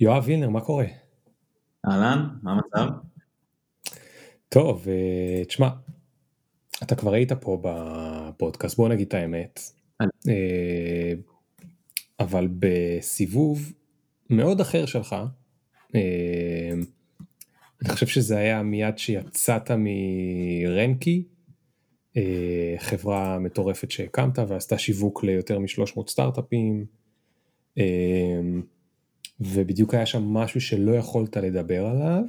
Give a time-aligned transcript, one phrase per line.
[0.00, 0.84] יואב וילנר, מה קורה?
[1.88, 2.92] אהלן, מה המצב?
[4.48, 5.68] טוב, אה, תשמע,
[6.82, 9.60] אתה כבר היית פה בפודקאסט, בוא נגיד את האמת,
[10.00, 11.12] אה,
[12.20, 13.72] אבל בסיבוב
[14.30, 15.16] מאוד אחר שלך,
[15.94, 16.70] אה,
[17.82, 21.24] אני חושב שזה היה מיד שיצאת מרנקי,
[22.78, 26.84] חברה מטורפת שהקמת ועשתה שיווק ליותר מ-300 סטארט-אפים.
[29.40, 32.22] ובדיוק היה שם משהו שלא יכולת לדבר עליו.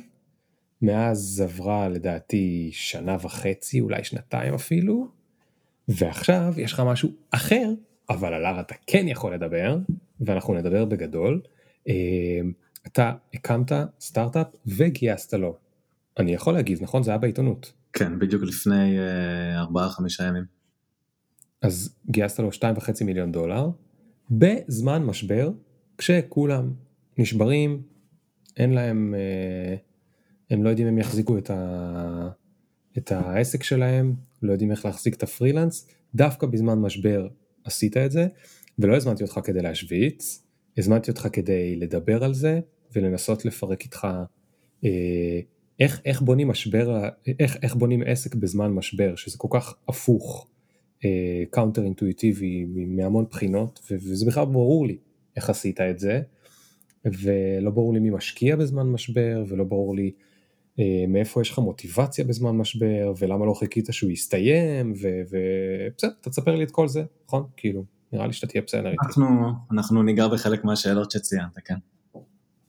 [0.82, 5.08] מאז עברה לדעתי שנה וחצי, אולי שנתיים אפילו,
[5.88, 7.70] ועכשיו יש לך משהו אחר,
[8.10, 9.78] אבל עליו אתה כן יכול לדבר,
[10.22, 11.42] ואנחנו נדבר בגדול.
[11.88, 11.94] אה,
[12.88, 15.58] אתה הקמת סטארט-אפ וגייסת לו.
[16.20, 17.04] אני יכול להגיב, נכון?
[17.04, 17.74] זה היה בעיתונות.
[17.94, 20.44] כן, בדיוק לפני אה, ארבעה חמישה ימים.
[21.62, 23.70] אז גייסת לו 2.5 מיליון דולר,
[24.32, 25.52] בזמן משבר,
[25.98, 26.74] כשכולם
[27.18, 27.82] נשברים,
[28.58, 29.76] אין להם, אה,
[30.50, 32.30] הם לא יודעים אם יחזיקו את, ה,
[32.98, 37.28] את העסק שלהם, לא יודעים איך להחזיק את הפרילנס, דווקא בזמן משבר
[37.64, 38.28] עשית את זה,
[38.80, 40.44] ולא הזמנתי אותך כדי להשוויץ,
[40.78, 42.60] הזמנתי אותך כדי לדבר על זה
[42.96, 44.08] ולנסות לפרק איתך
[44.84, 45.40] אה,
[45.80, 50.48] איך, איך בונים משבר, איך, איך בונים עסק בזמן משבר, שזה כל כך הפוך,
[51.52, 54.98] counter אה, אינטואיטיבי מהמון בחינות, וזה בכלל ברור לי
[55.36, 56.22] איך עשית את זה.
[57.22, 60.12] ולא ברור לי מי משקיע בזמן משבר, ולא ברור לי
[60.80, 66.56] אה, מאיפה יש לך מוטיבציה בזמן משבר, ולמה לא חיכית שהוא יסתיים, ובסדר, אתה תספר
[66.56, 67.44] לי את כל זה, נכון?
[67.58, 69.06] כאילו, נראה לי שאתה תהיה בסדר איתי.
[69.06, 69.28] אנחנו,
[69.72, 71.76] אנחנו ניגע בחלק מהשאלות שציינת, כן.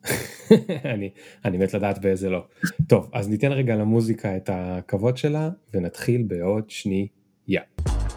[0.94, 1.10] אני,
[1.44, 2.44] אני מת לדעת באיזה לא.
[2.86, 7.06] טוב, אז ניתן רגע למוזיקה את הכבוד שלה, ונתחיל בעוד שנייה.
[7.50, 8.08] Yeah.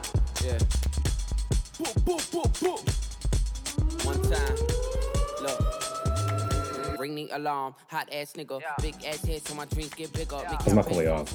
[10.65, 11.27] אז מה קורה יואב?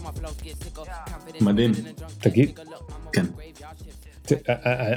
[1.40, 1.72] מדהים.
[2.20, 2.58] תגיד.
[3.12, 3.26] כן.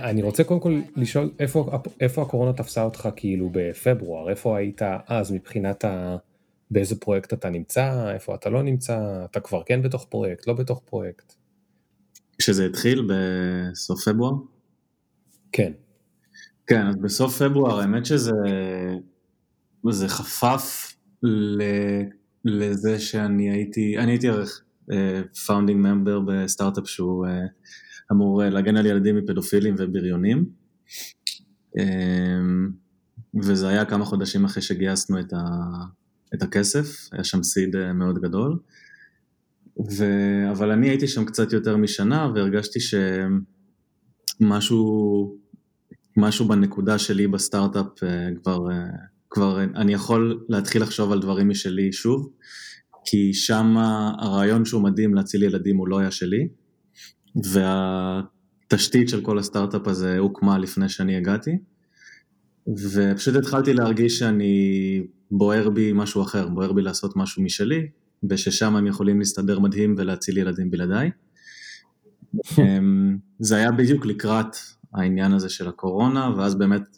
[0.04, 5.32] אני רוצה קודם כל לשאול איפה, איפה הקורונה תפסה אותך כאילו בפברואר, איפה היית אז
[5.32, 6.18] מבחינת ה...
[6.72, 10.82] באיזה פרויקט אתה נמצא, איפה אתה לא נמצא, אתה כבר כן בתוך פרויקט, לא בתוך
[10.86, 11.34] פרויקט.
[12.38, 14.34] כשזה התחיל בסוף פברואר?
[15.52, 15.72] כן.
[16.68, 18.32] כן, אז בסוף פברואר האמת שזה
[19.90, 20.96] זה חפף
[22.46, 24.62] לזה שאני הייתי, אני הייתי ערך
[25.46, 27.30] founding member בסטארט-אפ שהוא uh,
[28.12, 30.50] אמור uh, להגן על ילדים מפדופילים ובריונים.
[31.78, 31.82] Um,
[33.44, 35.40] וזה היה כמה חודשים אחרי שגייסנו את, ה,
[36.34, 38.60] את הכסף, היה שם seed uh, מאוד גדול.
[39.98, 40.06] ו,
[40.52, 42.80] אבל אני הייתי שם קצת יותר משנה והרגשתי
[44.40, 45.36] שמשהו
[46.18, 47.86] משהו בנקודה שלי בסטארט-אפ
[48.44, 48.72] כבר uh,
[49.30, 52.30] כבר אני יכול להתחיל לחשוב על דברים משלי שוב,
[53.06, 53.78] כי שם
[54.20, 56.48] הרעיון שהוא מדהים להציל ילדים הוא לא היה שלי,
[57.36, 61.52] והתשתית של כל הסטארט-אפ הזה הוקמה לפני שאני הגעתי,
[62.68, 65.02] ופשוט התחלתי להרגיש שאני
[65.32, 67.88] בוער בי משהו אחר, בוער בי לעשות משהו משלי,
[68.30, 71.12] וששם הם יכולים להסתדר מדהים ולהציל ילדים בלעדיי.
[72.58, 74.56] אמ, זה היה בדיוק לקראת
[74.94, 76.98] העניין הזה של הקורונה, ואז באמת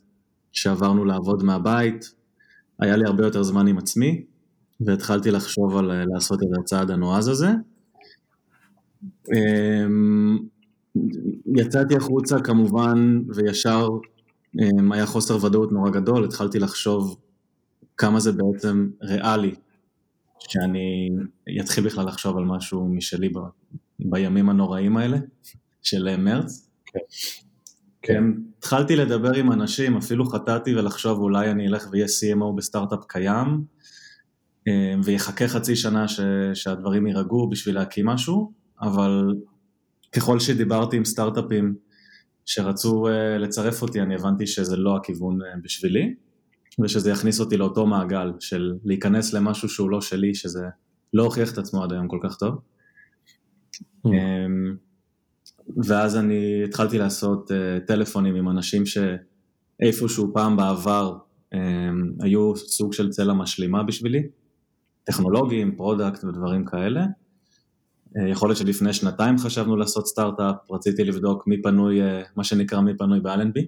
[0.51, 2.13] כשעברנו לעבוד מהבית,
[2.81, 4.25] היה לי הרבה יותר זמן עם עצמי,
[4.79, 7.49] והתחלתי לחשוב על אה, לעשות את הצעד הנועז הזה.
[9.05, 10.39] אמ,
[11.55, 13.87] יצאתי החוצה כמובן, וישר
[14.61, 17.17] אמ, היה חוסר ודאות נורא גדול, התחלתי לחשוב
[17.97, 19.55] כמה זה בעצם ריאלי,
[20.39, 21.09] שאני
[21.61, 23.39] אתחיל בכלל לחשוב על משהו משלי ב,
[23.99, 25.17] בימים הנוראים האלה
[25.81, 26.69] של אה, מרץ.
[26.85, 26.99] כן.
[28.01, 28.23] כן.
[28.57, 33.63] התחלתי לדבר עם אנשים, אפילו חטאתי ולחשוב אולי אני אלך ואהיה CMO בסטארט-אפ קיים,
[34.67, 36.19] אה, ויחכה חצי שנה ש,
[36.53, 38.51] שהדברים יירגעו בשביל להקים משהו,
[38.81, 39.35] אבל
[40.11, 41.75] ככל שדיברתי עם סטארט-אפים
[42.45, 46.15] שרצו אה, לצרף אותי, אני הבנתי שזה לא הכיוון אה, בשבילי,
[46.83, 50.65] ושזה יכניס אותי לאותו מעגל של להיכנס למשהו שהוא לא שלי, שזה
[51.13, 52.59] לא הוכיח את עצמו עד היום כל כך טוב.
[54.07, 54.11] Mm.
[55.85, 61.17] ואז אני התחלתי לעשות uh, טלפונים עם אנשים שאיפשהו פעם בעבר
[61.53, 61.57] um,
[62.19, 64.23] היו סוג של צלע משלימה בשבילי,
[65.03, 67.05] טכנולוגיים, product ודברים כאלה.
[67.05, 71.99] Uh, יכול להיות שלפני שנתיים חשבנו לעשות סטארט-אפ, רציתי לבדוק מי פנוי,
[72.35, 73.65] מה שנקרא מי פנוי באלנבי.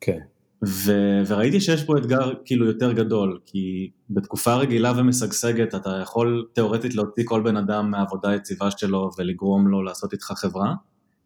[0.00, 0.18] כן.
[0.66, 6.94] ו- וראיתי שיש פה אתגר כאילו יותר גדול, כי בתקופה רגילה ומשגשגת אתה יכול תאורטית
[6.94, 10.74] להוציא כל בן אדם מהעבודה היציבה שלו ולגרום לו לעשות איתך חברה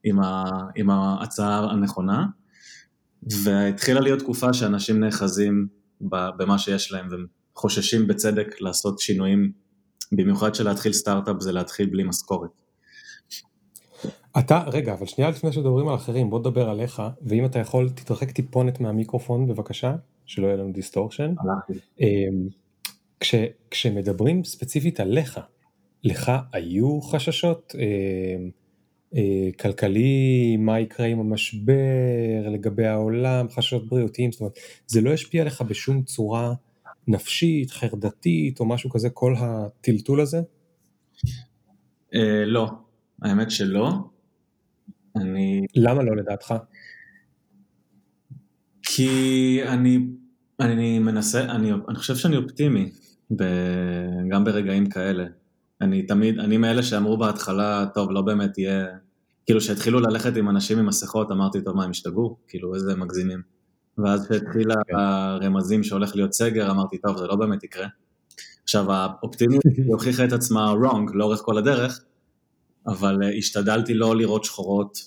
[0.04, 2.26] עם, ה- עם ההצעה הנכונה,
[3.42, 5.66] והתחילה להיות תקופה שאנשים נאחזים
[6.10, 9.52] במה שיש להם, והם חוששים בצדק לעשות שינויים,
[10.12, 12.50] במיוחד שלהתחיל סטארט-אפ זה להתחיל בלי משכורת.
[14.38, 18.30] אתה, רגע, אבל שנייה לפני שדברים על אחרים, בוא נדבר עליך, ואם אתה יכול, תתרחק
[18.30, 19.96] טיפונת מהמיקרופון בבקשה,
[20.26, 21.34] שלא יהיה לנו distortion.
[22.00, 22.48] אמ,
[23.20, 23.34] כש,
[23.70, 25.40] כשמדברים ספציפית עליך,
[26.04, 27.84] לך היו חששות אה,
[29.16, 35.42] אה, כלכלי, מה יקרה עם המשבר, לגבי העולם, חששות בריאותיים, זאת אומרת, זה לא השפיע
[35.42, 36.54] עליך בשום צורה
[37.08, 40.40] נפשית, חרדתית או משהו כזה, כל הטלטול הזה?
[42.14, 42.70] אה, לא,
[43.22, 44.15] האמת שלא.
[45.16, 45.66] אני...
[45.76, 46.54] למה לא לדעתך?
[48.82, 49.98] כי אני,
[50.60, 52.90] אני מנסה, אני, אני חושב שאני אופטימי,
[53.36, 53.44] ב,
[54.28, 55.24] גם ברגעים כאלה.
[55.80, 58.86] אני תמיד, אני מאלה שאמרו בהתחלה, טוב, לא באמת יהיה,
[59.46, 62.36] כאילו שהתחילו ללכת עם אנשים עם מסכות, אמרתי, טוב, מה, הם השתגעו?
[62.48, 63.42] כאילו, איזה מגזימים.
[63.98, 64.96] ואז כשהתחילה כן.
[64.96, 67.86] הרמזים שהולך להיות סגר, אמרתי, טוב, זה לא באמת יקרה.
[68.62, 72.04] עכשיו, האופטימיות הוכיחה את עצמה wrong לאורך כל הדרך,
[72.88, 74.98] אבל אה, השתדלתי לא לראות שחורות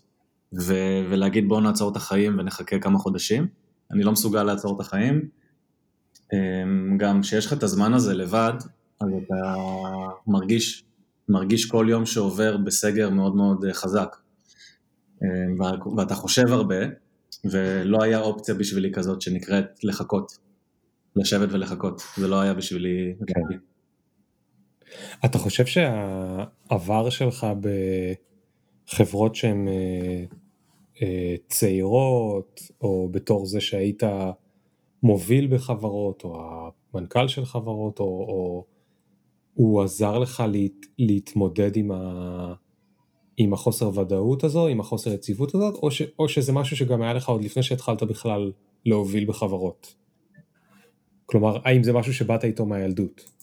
[0.62, 3.48] ו- ולהגיד בואו נעצור את החיים ונחכה כמה חודשים.
[3.92, 5.30] אני לא מסוגל לעצור את החיים.
[6.34, 8.54] אמ, גם כשיש לך את הזמן הזה לבד,
[9.02, 9.56] אז אתה
[10.28, 10.84] מרגיש,
[11.30, 14.16] מרגיש כל יום שעובר בסגר מאוד מאוד אה, חזק.
[15.24, 15.60] אמ,
[15.98, 16.76] ואתה חושב הרבה,
[17.46, 20.38] ולא היה אופציה בשבילי כזאת שנקראת לחכות,
[21.16, 23.16] לשבת ולחכות, זה לא היה בשבילי.
[23.28, 23.58] כן.
[25.26, 27.48] אתה חושב שהעבר שלך
[28.88, 30.24] בחברות שהן אה,
[31.02, 34.04] אה, צעירות, או בתור זה שהיית
[35.04, 36.42] מוביל בחברות, או
[36.94, 38.66] המנכ"ל של חברות, או, או
[39.54, 42.54] הוא עזר לך להת, להתמודד עם, ה,
[43.38, 47.14] עם החוסר ודאות הזו, עם החוסר יציבות הזאת, או, ש, או שזה משהו שגם היה
[47.14, 48.52] לך עוד לפני שהתחלת בכלל
[48.86, 49.96] להוביל בחברות?
[51.26, 53.39] כלומר, האם זה משהו שבאת איתו מהילדות?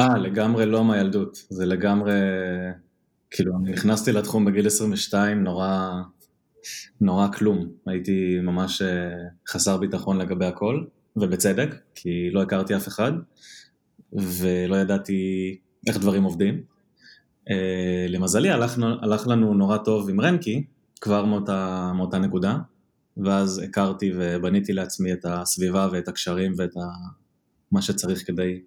[0.00, 2.12] אה, לגמרי לא מהילדות, זה לגמרי,
[3.30, 5.92] כאילו, אני נכנסתי לתחום בגיל 22 נורא,
[7.00, 9.10] נורא כלום, הייתי ממש אה,
[9.48, 10.84] חסר ביטחון לגבי הכל,
[11.16, 13.12] ובצדק, כי לא הכרתי אף אחד,
[14.12, 15.56] ולא ידעתי
[15.88, 16.62] איך דברים עובדים.
[17.50, 20.64] אה, למזלי, הלך, הלך לנו נורא טוב עם רנקי,
[21.00, 22.58] כבר מאותה, מאותה נקודה,
[23.16, 26.80] ואז הכרתי ובניתי לעצמי את הסביבה ואת הקשרים ואת ה...
[27.72, 28.60] מה שצריך כדי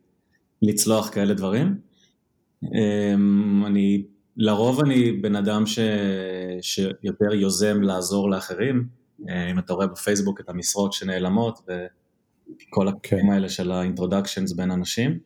[0.61, 1.77] לצלוח כאלה דברים.
[2.63, 4.05] אמ, אני,
[4.37, 5.79] לרוב אני בן אדם ש,
[6.61, 8.87] שיותר יוזם לעזור לאחרים,
[9.29, 13.31] אה, אם אתה רואה בפייסבוק את המשרות שנעלמות וכל הקטעים כן.
[13.31, 15.19] האלה של האינטרודקשנס בין אנשים.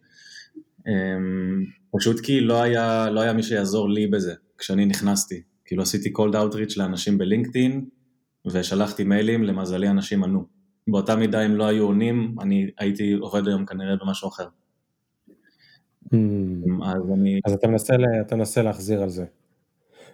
[0.87, 1.65] אמ,
[1.97, 5.41] פשוט כי לא היה, לא היה מי שיעזור לי בזה כשאני נכנסתי.
[5.65, 7.85] כאילו עשיתי cold outreach לאנשים בלינקדאין
[8.51, 10.45] ושלחתי מיילים, למזלי אנשים ענו.
[10.87, 14.47] באותה מידה אם לא היו עונים, אני הייתי עובד היום כנראה במשהו אחר.
[16.13, 16.15] Hmm.
[16.83, 17.39] אז אני...
[17.45, 19.25] אז אתה מנסה, אתה מנסה להחזיר על זה.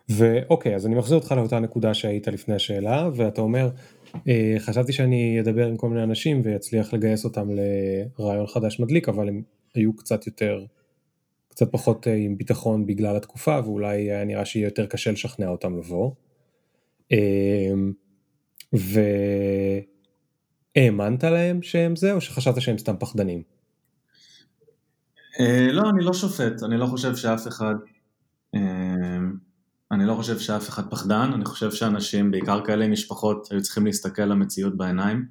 [0.10, 3.70] ואוקיי, אז אני מחזיר אותך לאותה נקודה שהיית לפני השאלה, ואתה אומר,
[4.28, 9.30] אה, חשבתי שאני אדבר עם כל מיני אנשים ואצליח לגייס אותם לרעיון חדש מדליק, אבל
[9.30, 9.42] הם
[9.76, 10.66] היו קצת יותר,
[11.50, 15.78] קצת פחות אה, עם ביטחון בגלל התקופה, ואולי היה נראה שיהיה יותר קשה לשכנע אותם
[15.78, 16.12] לבוא.
[17.12, 17.74] אה,
[20.78, 23.57] והאמנת להם שהם זה, או שחשבת שהם סתם פחדנים?
[25.40, 27.76] אה, לא, אני לא שופט, אני לא חושב שאף אחד,
[28.56, 28.60] אה,
[29.92, 33.86] אני לא חושב שאף אחד פחדן, אני חושב שאנשים, בעיקר כאלה עם משפחות, היו צריכים
[33.86, 35.26] להסתכל למציאות בעיניים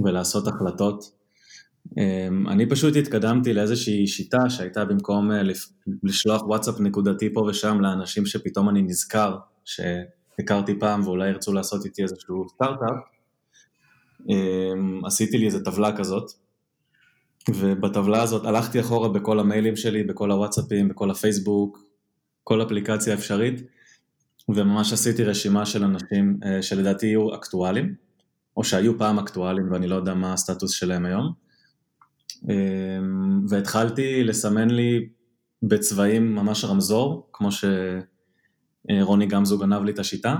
[0.00, 1.04] ולעשות החלטות.
[1.98, 5.30] אה, אני פשוט התקדמתי לאיזושהי שיטה שהייתה במקום
[6.02, 12.02] לשלוח וואטסאפ נקודתי פה ושם לאנשים שפתאום אני נזכר שהכרתי פעם ואולי ירצו לעשות איתי
[12.02, 12.96] איזשהו סטארט-אפ,
[15.06, 16.30] עשיתי לי איזו טבלה כזאת,
[17.48, 21.78] ובטבלה הזאת הלכתי אחורה בכל המיילים שלי, בכל הוואטסאפים, בכל הפייסבוק,
[22.44, 23.62] כל אפליקציה אפשרית,
[24.48, 27.94] וממש עשיתי רשימה של אנשים אה, שלדעתי יהיו אקטואליים,
[28.56, 31.32] או שהיו פעם אקטואליים ואני לא יודע מה הסטטוס שלהם היום.
[32.48, 35.08] אמ, והתחלתי לסמן לי
[35.62, 37.48] בצבעים ממש רמזור, כמו
[38.90, 40.36] שרוני גמזו גנב לי את השיטה.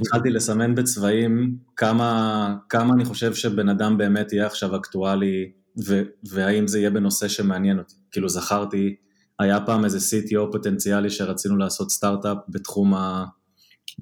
[0.00, 5.52] התחלתי לסמן בצבעים כמה, כמה אני חושב שבן אדם באמת יהיה עכשיו אקטואלי
[5.86, 7.94] ו, והאם זה יהיה בנושא שמעניין אותי.
[8.10, 8.96] כאילו זכרתי,
[9.38, 13.24] היה פעם איזה CTO פוטנציאלי שרצינו לעשות סטארט-אפ בתחום ה...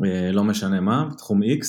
[0.04, 1.66] אה, לא משנה מה, בתחום X.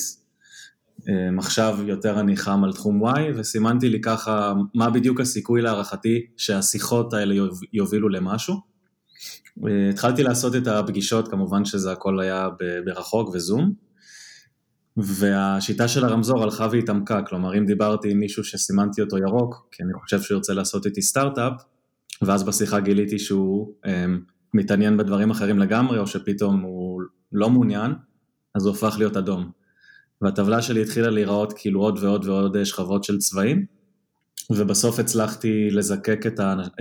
[1.08, 6.26] אה, עכשיו יותר אני חם על תחום Y וסימנתי לי ככה מה בדיוק הסיכוי להערכתי
[6.36, 7.34] שהשיחות האלה
[7.72, 8.77] יובילו למשהו.
[9.90, 12.48] התחלתי לעשות את הפגישות, כמובן שזה הכל היה
[12.84, 13.72] ברחוק וזום,
[14.96, 19.92] והשיטה של הרמזור הלכה והתעמקה, כלומר אם דיברתי עם מישהו שסימנתי אותו ירוק, כי אני
[20.02, 21.52] חושב שהוא ירצה לעשות איתי סטארט-אפ,
[22.22, 23.88] ואז בשיחה גיליתי שהוא um,
[24.54, 27.92] מתעניין בדברים אחרים לגמרי, או שפתאום הוא לא מעוניין,
[28.54, 29.50] אז הוא הפך להיות אדום.
[30.22, 33.66] והטבלה שלי התחילה להיראות כאילו עוד ועוד ועוד שכבות של צבעים,
[34.50, 36.20] ובסוף הצלחתי לזקק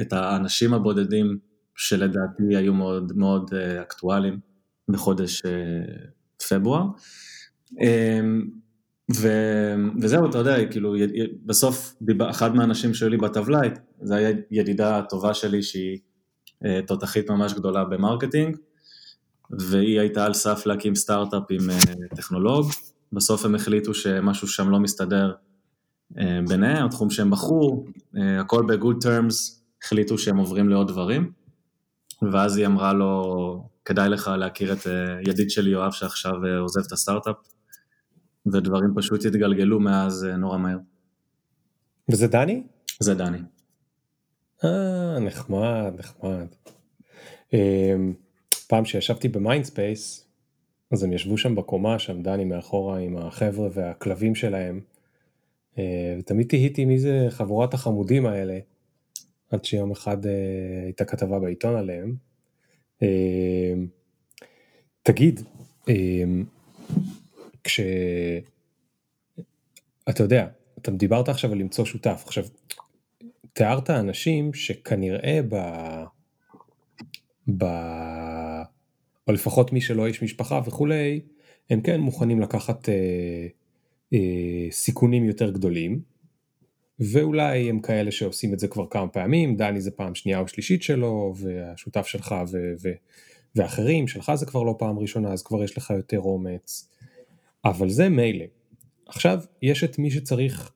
[0.01, 1.37] את האנשים הבודדים
[1.77, 4.39] שלדעתי היו מאוד מאוד אה, אקטואליים
[4.89, 5.51] בחודש אה,
[6.49, 6.83] פברואר.
[7.81, 8.47] אמ,
[9.15, 9.27] ו,
[10.01, 10.95] וזהו, אתה יודע, כאילו,
[11.45, 11.95] בסוף
[12.29, 13.61] אחד מהאנשים שהיו לי בטבלה,
[14.01, 15.97] זה היה ידידה טובה שלי שהיא
[16.65, 18.57] אה, תותחית ממש גדולה ב marketing,
[19.59, 21.67] והיא הייתה על סף להקים סטארט-אפ עם
[22.15, 22.65] טכנולוג,
[23.13, 25.33] בסוף הם החליטו שמשהו שם לא מסתדר
[26.47, 27.85] ביניהם, התחום שהם בחרו,
[28.39, 31.31] הכל ב-good terms, החליטו שהם עוברים לעוד דברים.
[32.21, 36.81] ואז היא אמרה לו, כדאי לך להכיר את אה, ידיד שלי יואב שעכשיו אה, עוזב
[36.87, 37.35] את הסטארט-אפ,
[38.53, 40.77] ודברים פשוט התגלגלו מאז אה, נורא מהר.
[42.11, 42.63] וזה דני?
[42.99, 43.37] זה דני.
[44.63, 46.47] אה, נחמד, נחמד.
[47.53, 48.13] אמ,
[48.67, 50.27] פעם שישבתי במיינדספייס,
[50.91, 54.81] אז הם ישבו שם בקומה, שם דני מאחורה עם החבר'ה והכלבים שלהם,
[56.19, 58.59] ותמיד תהיתי מי זה חבורת החמודים האלה.
[59.51, 60.31] עד שיום אחד אה,
[60.83, 62.15] הייתה כתבה בעיתון עליהם.
[63.03, 63.73] אה,
[65.03, 65.39] תגיד,
[65.89, 66.23] אה,
[67.63, 67.79] כש...
[70.09, 72.43] אתה יודע, אתה דיברת עכשיו על למצוא שותף, עכשיו,
[73.53, 75.55] תיארת אנשים שכנראה ב...
[77.57, 77.63] ב...
[79.27, 81.21] או לפחות מי שלא איש משפחה וכולי,
[81.69, 83.47] הם כן מוכנים לקחת אה,
[84.13, 86.01] אה, סיכונים יותר גדולים,
[86.99, 90.83] ואולי הם כאלה שעושים את זה כבר כמה פעמים, דני זה פעם שנייה או שלישית
[90.83, 92.93] שלו, והשותף שלך ו- ו-
[93.55, 96.89] ואחרים, שלך זה כבר לא פעם ראשונה, אז כבר יש לך יותר אומץ.
[97.65, 98.45] אבל זה מילא.
[99.05, 100.71] עכשיו, יש את מי שצריך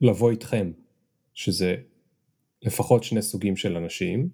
[0.00, 0.72] לבוא איתכם,
[1.34, 1.76] שזה
[2.62, 4.28] לפחות שני סוגים של אנשים.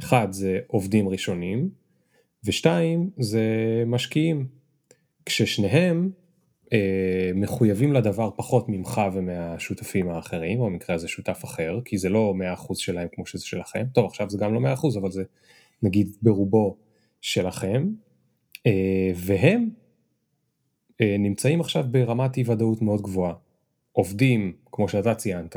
[0.00, 1.70] אחד זה עובדים ראשונים,
[2.44, 3.44] ושתיים זה
[3.86, 4.46] משקיעים.
[5.26, 6.10] כששניהם
[6.72, 12.34] אה, מחויבים לדבר פחות ממך ומהשותפים האחרים, או במקרה הזה שותף אחר, כי זה לא
[12.56, 15.22] 100% שלהם כמו שזה שלכם, טוב עכשיו זה גם לא 100% אבל זה
[15.82, 16.76] נגיד ברובו
[17.20, 17.88] שלכם,
[18.66, 19.70] אה, והם
[21.00, 23.34] אה, נמצאים עכשיו ברמת אי ודאות מאוד גבוהה.
[23.92, 25.56] עובדים, כמו שאתה ציינת,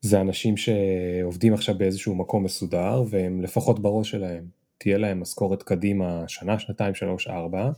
[0.00, 4.44] זה אנשים שעובדים עכשיו באיזשהו מקום מסודר, והם לפחות בראש שלהם,
[4.78, 7.70] תהיה להם משכורת קדימה שנה, שנתיים, שלוש, ארבע,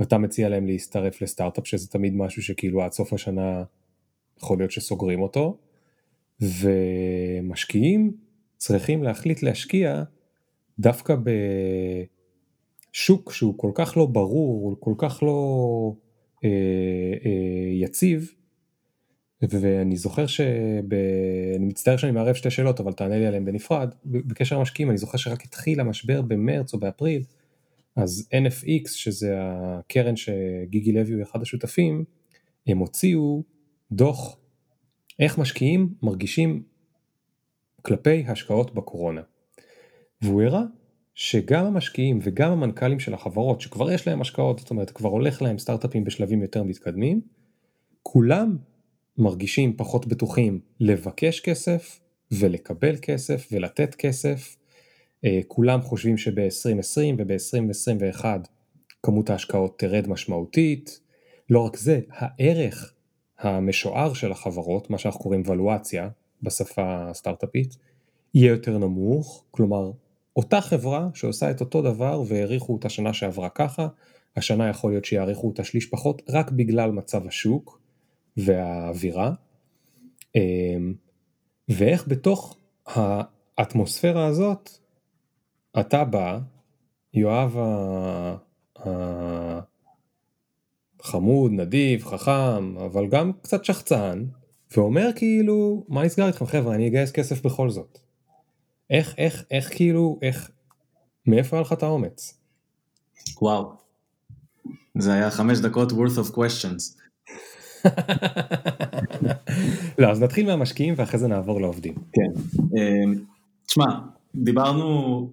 [0.00, 3.64] ואתה מציע להם להצטרף לסטארט-אפ שזה תמיד משהו שכאילו עד סוף השנה
[4.38, 5.58] יכול להיות שסוגרים אותו
[6.40, 8.16] ומשקיעים
[8.56, 10.02] צריכים להחליט להשקיע
[10.78, 11.16] דווקא
[12.92, 15.92] בשוק שהוא כל כך לא ברור, הוא כל כך לא
[16.44, 16.48] אה,
[17.24, 18.34] אה, יציב.
[19.42, 20.44] ואני זוכר שב...
[21.56, 23.94] אני מצטער שאני מערב שתי שאלות אבל תענה לי עליהן בנפרד.
[24.04, 27.22] בקשר למשקיעים אני זוכר שרק התחיל המשבר במרץ או באפריל
[28.02, 32.04] אז NFX, שזה הקרן שגיגי לוי הוא אחד השותפים,
[32.66, 33.42] הם הוציאו
[33.92, 34.36] דוח
[35.18, 36.62] איך משקיעים מרגישים
[37.82, 39.20] כלפי השקעות בקורונה.
[40.22, 40.62] והוא הראה
[41.14, 45.58] שגם המשקיעים וגם המנכ"לים של החברות שכבר יש להם השקעות, זאת אומרת כבר הולך להם
[45.58, 47.20] סטארט-אפים בשלבים יותר מתקדמים,
[48.02, 48.56] כולם
[49.18, 52.00] מרגישים פחות בטוחים לבקש כסף
[52.32, 54.56] ולקבל כסף ולתת כסף
[55.48, 58.24] כולם חושבים שב-2020 וב-2021
[59.02, 61.00] כמות ההשקעות תרד משמעותית.
[61.50, 62.94] לא רק זה, הערך
[63.38, 66.08] המשוער של החברות, מה שאנחנו קוראים ולואציה
[66.42, 67.76] בשפה הסטארט-אפית,
[68.34, 69.90] יהיה יותר נמוך, כלומר
[70.36, 73.88] אותה חברה שעושה את אותו דבר והעריכו אותה שנה שעברה ככה,
[74.36, 77.80] השנה יכול להיות שיעריכו אותה שליש פחות רק בגלל מצב השוק
[78.36, 79.32] והאווירה.
[80.36, 80.94] אמ,
[81.68, 84.70] ואיך בתוך האטמוספירה הזאת
[85.80, 86.38] אתה בא,
[87.14, 87.56] יואב
[91.00, 94.24] החמוד, נדיב, חכם, אבל גם קצת שחצן,
[94.76, 97.98] ואומר כאילו, מה נסגר איתכם חבר'ה, אני אגייס כסף בכל זאת.
[98.90, 100.50] איך, איך, איך כאילו, איך,
[101.26, 102.38] מאיפה היה לך את האומץ?
[103.42, 103.72] וואו,
[104.98, 107.00] זה היה חמש דקות worth of questions.
[109.98, 111.94] לא, אז נתחיל מהמשקיעים ואחרי זה נעבור לעובדים.
[111.94, 112.40] כן.
[112.78, 113.20] אה,
[113.66, 113.84] תשמע,
[114.34, 115.30] דיברנו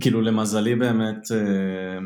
[0.00, 1.98] כאילו למזלי באמת אה,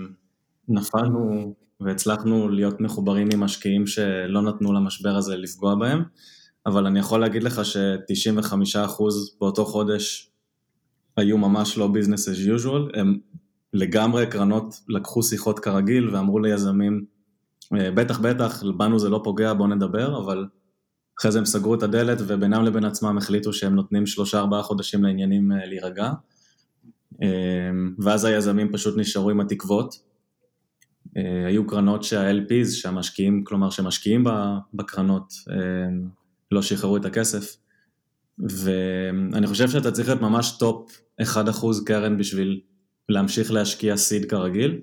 [0.69, 6.03] נפלנו והצלחנו להיות מחוברים עם משקיעים שלא נתנו למשבר הזה לפגוע בהם,
[6.67, 9.03] אבל אני יכול להגיד לך ש-95%
[9.41, 10.31] באותו חודש
[11.17, 13.19] היו ממש לא business as usual, הם
[13.73, 17.05] לגמרי קרנות לקחו שיחות כרגיל ואמרו ליזמים
[17.73, 20.47] בטח בטח, בנו זה לא פוגע, בואו נדבר, אבל
[21.21, 25.05] אחרי זה הם סגרו את הדלת ובינם לבין עצמם החליטו שהם נותנים שלושה ארבעה חודשים
[25.05, 26.11] לעניינים להירגע.
[27.99, 29.95] ואז היזמים פשוט נשארו עם התקוות.
[31.47, 34.25] היו קרנות שה-LPs, שהמשקיעים, כלומר שמשקיעים
[34.75, 35.33] בקרנות,
[36.53, 37.57] לא שחררו את הכסף.
[38.39, 40.91] ואני חושב שאתה צריך להיות ממש top
[41.23, 41.25] 1%
[41.87, 42.61] קרן בשביל
[43.09, 44.81] להמשיך להשקיע seed כרגיל,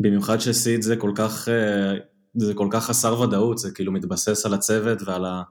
[0.00, 1.48] במיוחד ש seed זה כל כך,
[2.34, 5.42] זה כל כך חסר ודאות, זה כאילו מתבסס על הצוות ועל, ה,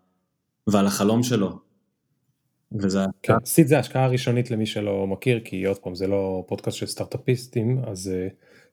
[0.68, 1.69] ועל החלום שלו.
[2.72, 3.00] וזה...
[3.24, 6.86] כן, סיד זה השקעה ראשונית למי שלא מכיר, כי עוד פעם זה לא פודקאסט של
[6.86, 8.12] סטארט-אפיסטים, אז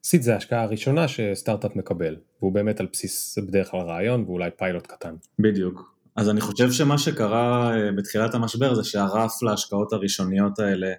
[0.03, 4.87] סיד זה ההשקעה הראשונה שסטארט-אפ מקבל, והוא באמת על בסיס בדרך כלל רעיון ואולי פיילוט
[4.87, 5.15] קטן.
[5.39, 5.97] בדיוק.
[6.15, 10.93] אז אני חושב שמה שקרה אה, בתחילת המשבר זה שהרף להשקעות הראשוניות האלה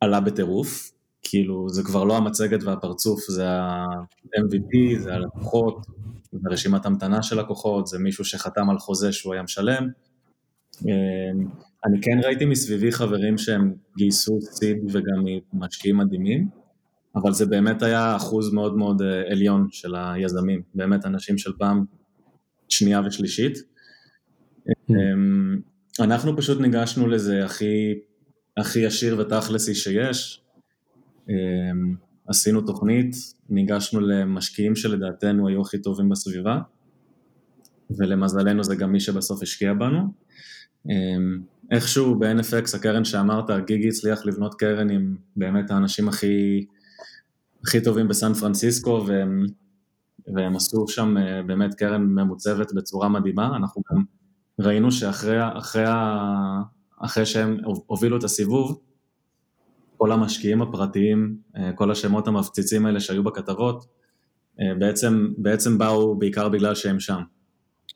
[0.00, 0.92] עלה בטירוף,
[1.22, 5.86] כאילו זה כבר לא המצגת והפרצוף, זה ה-MVP, זה הלקוחות,
[6.32, 9.88] זה רשימת המתנה של לקוחות, זה מישהו שחתם על חוזה שהוא היה משלם.
[11.86, 16.48] אני כן ראיתי מסביבי חברים שהם גייסו סיד וגם משקיעים מדהימים,
[17.16, 21.84] אבל זה באמת היה אחוז מאוד מאוד אה, עליון של היזמים, באמת אנשים של פעם
[22.68, 23.56] שנייה ושלישית.
[23.56, 24.72] Mm.
[24.90, 25.60] אמ,
[26.00, 27.94] אנחנו פשוט ניגשנו לזה הכי,
[28.56, 30.42] הכי ישיר ותכלסי שיש.
[31.28, 31.94] אמ,
[32.28, 33.16] עשינו תוכנית,
[33.48, 36.58] ניגשנו למשקיעים שלדעתנו היו הכי טובים בסביבה,
[37.98, 40.28] ולמזלנו זה גם מי שבסוף השקיע בנו.
[41.70, 46.66] איכשהו ב-NFX, הקרן שאמרת, גיגי הצליח לבנות קרן עם באמת האנשים הכי,
[47.66, 49.46] הכי טובים בסן פרנסיסקו, והם,
[50.34, 54.02] והם עשו שם אה, באמת קרן ממוצבת בצורה מדהימה, אנחנו גם
[54.58, 55.84] ראינו שאחרי אחרי,
[56.98, 57.56] אחרי שהם
[57.86, 58.80] הובילו את הסיבוב,
[59.96, 63.86] כל המשקיעים הפרטיים, אה, כל השמות המפציצים האלה שהיו בכתבות,
[64.60, 67.20] אה, בעצם, בעצם באו בעיקר בגלל שהם שם.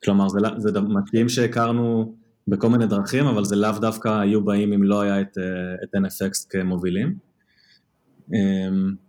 [0.05, 2.15] כלומר, זה, זה משקיעים שהכרנו
[2.49, 5.95] בכל מיני דרכים, אבל זה לאו דווקא היו באים אם לא היה את, אה, את
[5.95, 7.33] NFX כמובילים.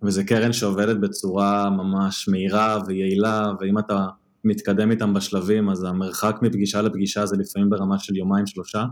[0.04, 4.08] וזה קרן שעובדת בצורה ממש מהירה ויעילה, ואם אתה
[4.44, 8.86] מתקדם איתם בשלבים, אז המרחק מפגישה לפגישה זה לפעמים ברמה של יומיים שלושה,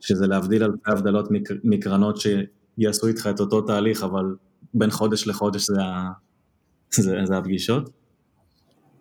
[0.00, 1.28] שזה להבדיל אלפי הבדלות
[1.64, 4.24] מקרנות שיעשו איתך את אותו תהליך, אבל
[4.74, 5.74] בין חודש לחודש זה,
[6.90, 7.90] זה, זה הפגישות.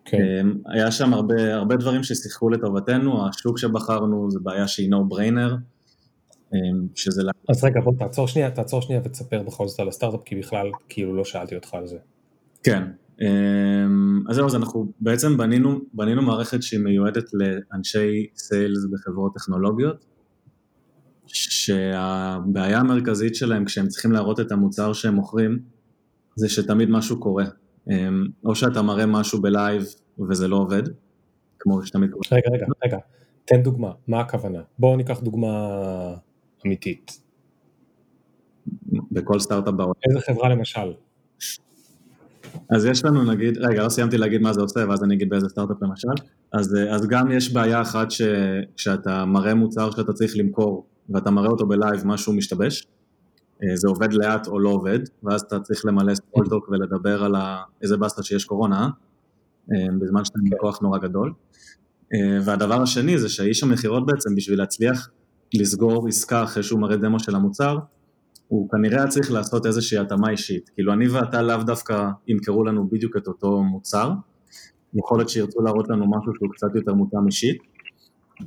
[0.10, 0.18] כן.
[0.22, 5.54] אמ, היה שם הרבה, הרבה דברים ששיחקו לטובתנו, השוק שבחרנו זה בעיה שהיא no brainer,
[6.54, 7.22] אמ, שזה...
[7.50, 11.16] אז רגע בוא תעצור שנייה, תעצור שנייה ותספר בכל זאת על הסטארט-אפ, כי בכלל כאילו
[11.16, 11.98] לא שאלתי אותך על זה.
[12.64, 12.84] כן,
[13.22, 20.06] אמ, אז זהו, אז אנחנו בעצם בנינו, בנינו מערכת שהיא מיועדת לאנשי סיילס בחברות טכנולוגיות,
[21.28, 25.60] שהבעיה המרכזית שלהם כשהם צריכים להראות את המוצר שהם מוכרים,
[26.36, 27.46] זה שתמיד משהו קורה.
[27.90, 29.84] אמ, או שאתה מראה משהו בלייב
[30.30, 30.84] וזה לא עובד,
[31.60, 32.24] כמו שתמיד קורה.
[32.32, 32.98] רגע, רגע, רגע,
[33.46, 34.62] תן דוגמה, מה הכוונה?
[34.80, 35.48] בואו ניקח דוגמה
[36.66, 37.22] אמיתית.
[39.12, 39.94] בכל סטארט-אפ בעולם.
[40.10, 40.94] איזה חברה למשל?
[42.70, 45.50] אז יש לנו נגיד, רגע, לא סיימתי להגיד מה זה עושה, ואז אני אגיד באיזה
[45.50, 46.24] סטארט-אפ למשל.
[46.54, 51.50] אז, אה, אז גם יש בעיה אחת שכשאתה מראה מוצר שאתה צריך למכור, ואתה מראה
[51.50, 52.88] אותו ב live, משהו משתבש.
[53.64, 57.36] אה, זה עובד לאט או לא עובד, ואז אתה צריך למלא small talk ולדבר על
[57.82, 58.90] איזה באסה שיש קורונה,
[59.72, 61.34] אה, בזמן שאתה עם כוח נורא גדול.
[62.44, 65.10] והדבר השני זה שהאיש המכירות בעצם, בשביל להצליח
[65.54, 67.78] לסגור עסקה אחרי שהוא מראה דמו של המוצר,
[68.48, 70.70] הוא כנראה היה צריך לעשות איזושהי התאמה אישית.
[70.70, 74.12] כאילו אני ואתה לאו דווקא ימכרו לנו בדיוק את אותו מוצר,
[74.94, 77.58] יכול להיות שירצו להראות לנו משהו שהוא קצת יותר מותאם אישית,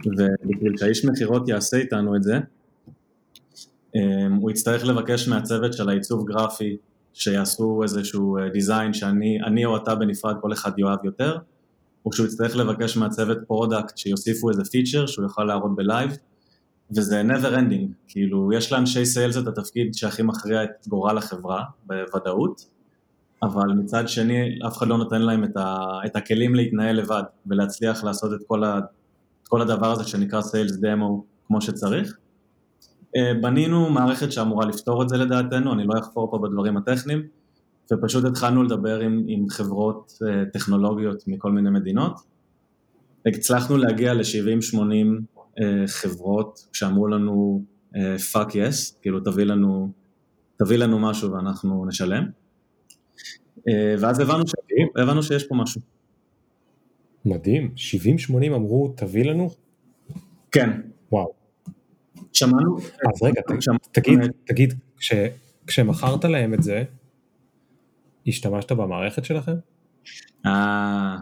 [0.07, 2.39] ובשביל שהאיש מכירות יעשה איתנו את זה,
[4.41, 6.77] הוא יצטרך לבקש מהצוות של העיצוב גרפי
[7.13, 11.39] שיעשו איזשהו design אה, שאני או אתה בנפרד כל אחד יאהב יותר,
[12.07, 16.17] או שהוא יצטרך לבקש מהצוות product שיוסיפו איזה פיצ'ר שהוא יוכל להראות ב live,
[16.97, 22.67] וזה never ending, כאילו יש לאנשי sales את התפקיד שהכי מכריע את גורל החברה בוודאות,
[23.43, 28.05] אבל מצד שני אף אחד לא נותן להם את, ה, את הכלים להתנהל לבד ולהצליח
[28.05, 28.79] לעשות את כל, ה,
[29.43, 32.17] את כל הדבר הזה שנקרא סיילס דמו כמו שצריך.
[33.17, 37.23] אה, בנינו מערכת שאמורה לפתור את זה לדעתנו, אני לא אחפור פה בדברים הטכניים,
[37.93, 42.21] ופשוט התחלנו לדבר עם, עם חברות אה, טכנולוגיות מכל מיני מדינות.
[43.27, 44.77] הצלחנו להגיע ל-70-80
[45.61, 47.65] אה, חברות שאמרו לנו
[47.97, 48.17] אה,
[48.55, 49.93] יס, כאילו תביא לנו,
[50.57, 52.25] תביא לנו משהו ואנחנו נשלם.
[53.99, 54.53] ואז הבנו, ש...
[54.97, 55.81] הבנו שיש פה משהו.
[57.25, 57.75] מדהים,
[58.31, 59.51] 70-80 אמרו תביא לנו?
[60.53, 60.81] כן.
[62.33, 62.77] שמענו.
[62.79, 63.41] אז רגע.
[63.93, 65.13] תגיד, תגיד, כש,
[65.67, 66.85] כשמכרת להם את זה,
[68.27, 69.55] השתמשת במערכת שלכם?
[70.47, 71.17] אה,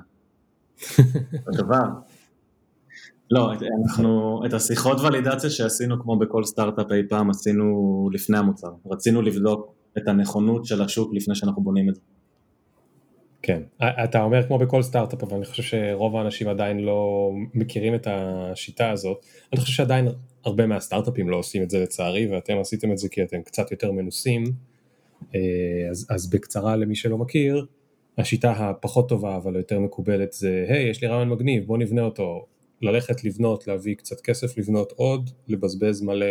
[1.58, 1.84] דבר.
[3.30, 3.52] לא,
[3.84, 8.68] אנחנו, את השיחות ולידציה שעשינו כמו בכל סטארט-אפ אי פעם עשינו לפני המוצר.
[8.86, 12.00] רצינו לבדוק את הנכונות של השוק לפני שאנחנו בונים את זה.
[13.48, 13.62] כן,
[14.04, 18.90] אתה אומר כמו בכל סטארט-אפ, אבל אני חושב שרוב האנשים עדיין לא מכירים את השיטה
[18.90, 19.26] הזאת.
[19.52, 20.08] אני חושב שעדיין
[20.44, 23.92] הרבה מהסטארט-אפים לא עושים את זה לצערי, ואתם עשיתם את זה כי אתם קצת יותר
[23.92, 24.44] מנוסים.
[25.34, 25.40] אה,
[25.90, 27.66] אז, אז בקצרה למי שלא מכיר,
[28.18, 32.46] השיטה הפחות טובה אבל יותר מקובלת זה, היי, יש לי רעיון מגניב, בוא נבנה אותו.
[32.82, 36.26] ללכת לבנות, להביא קצת כסף, לבנות עוד, לבזבז מלא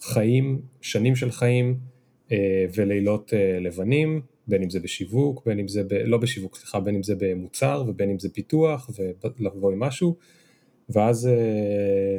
[0.00, 1.78] חיים, שנים של חיים
[2.32, 6.80] אה, ולילות אה, לבנים, בין אם זה בשיווק, בין אם זה, ב, לא בשיווק, סליחה,
[6.80, 8.90] בין אם זה במוצר ובין אם זה פיתוח
[9.38, 10.16] ולבוא עם משהו,
[10.88, 12.18] ואז אה,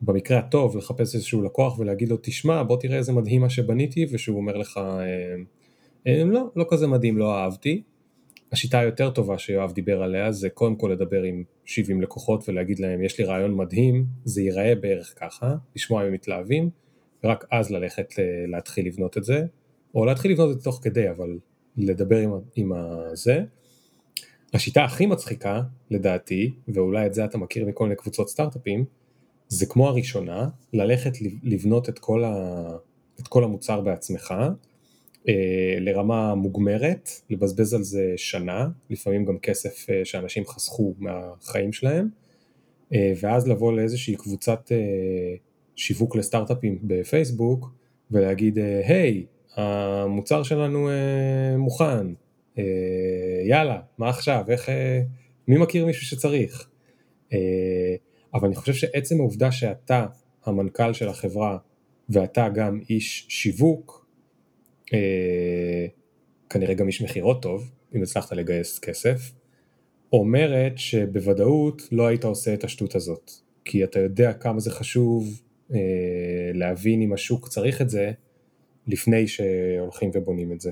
[0.00, 4.36] במקרה הטוב לחפש איזשהו לקוח ולהגיד לו, תשמע, בוא תראה איזה מדהים מה שבניתי, ושהוא
[4.36, 4.80] אומר לך,
[6.06, 7.82] לא, לא כזה מדהים, לא אהבתי,
[8.52, 13.02] השיטה היותר טובה שיואב דיבר עליה זה קודם כל לדבר עם 70 לקוחות ולהגיד להם
[13.02, 16.70] יש לי רעיון מדהים, זה ייראה בערך ככה, לשמוע אם הם מתלהבים,
[17.24, 18.14] ורק אז ללכת
[18.46, 19.44] להתחיל לבנות את זה,
[19.94, 21.38] או להתחיל לבנות את זה תוך כדי, אבל
[21.76, 23.42] לדבר עם, עם הזה.
[24.54, 28.84] השיטה הכי מצחיקה לדעתי, ואולי את זה אתה מכיר מכל מיני קבוצות סטארט-אפים,
[29.48, 32.66] זה כמו הראשונה, ללכת לבנות את כל, ה,
[33.20, 34.34] את כל המוצר בעצמך,
[35.28, 42.08] אה, לרמה מוגמרת, לבזבז על זה שנה, לפעמים גם כסף אה, שאנשים חסכו מהחיים שלהם,
[42.94, 44.72] אה, ואז לבוא לאיזושהי קבוצת
[45.76, 47.70] שיווק לסטארט-אפים בפייסבוק
[48.10, 50.88] ולהגיד, היי, המוצר שלנו
[51.58, 52.06] מוכן,
[53.44, 54.68] יאללה, מה עכשיו, איך,
[55.48, 56.68] מי מכיר מישהו שצריך?
[58.34, 60.06] אבל אני חושב שעצם העובדה שאתה
[60.44, 61.58] המנכ"ל של החברה
[62.08, 64.06] ואתה גם איש שיווק,
[64.92, 65.86] אה,
[66.50, 69.32] כנראה גם איש מכירות טוב, אם הצלחת לגייס כסף,
[70.12, 73.30] אומרת שבוודאות לא היית עושה את השטות הזאת,
[73.64, 75.40] כי אתה יודע כמה זה חשוב
[75.74, 75.78] אה,
[76.54, 78.12] להבין אם השוק צריך את זה
[78.90, 80.70] לפני שהולכים ובונים את זה.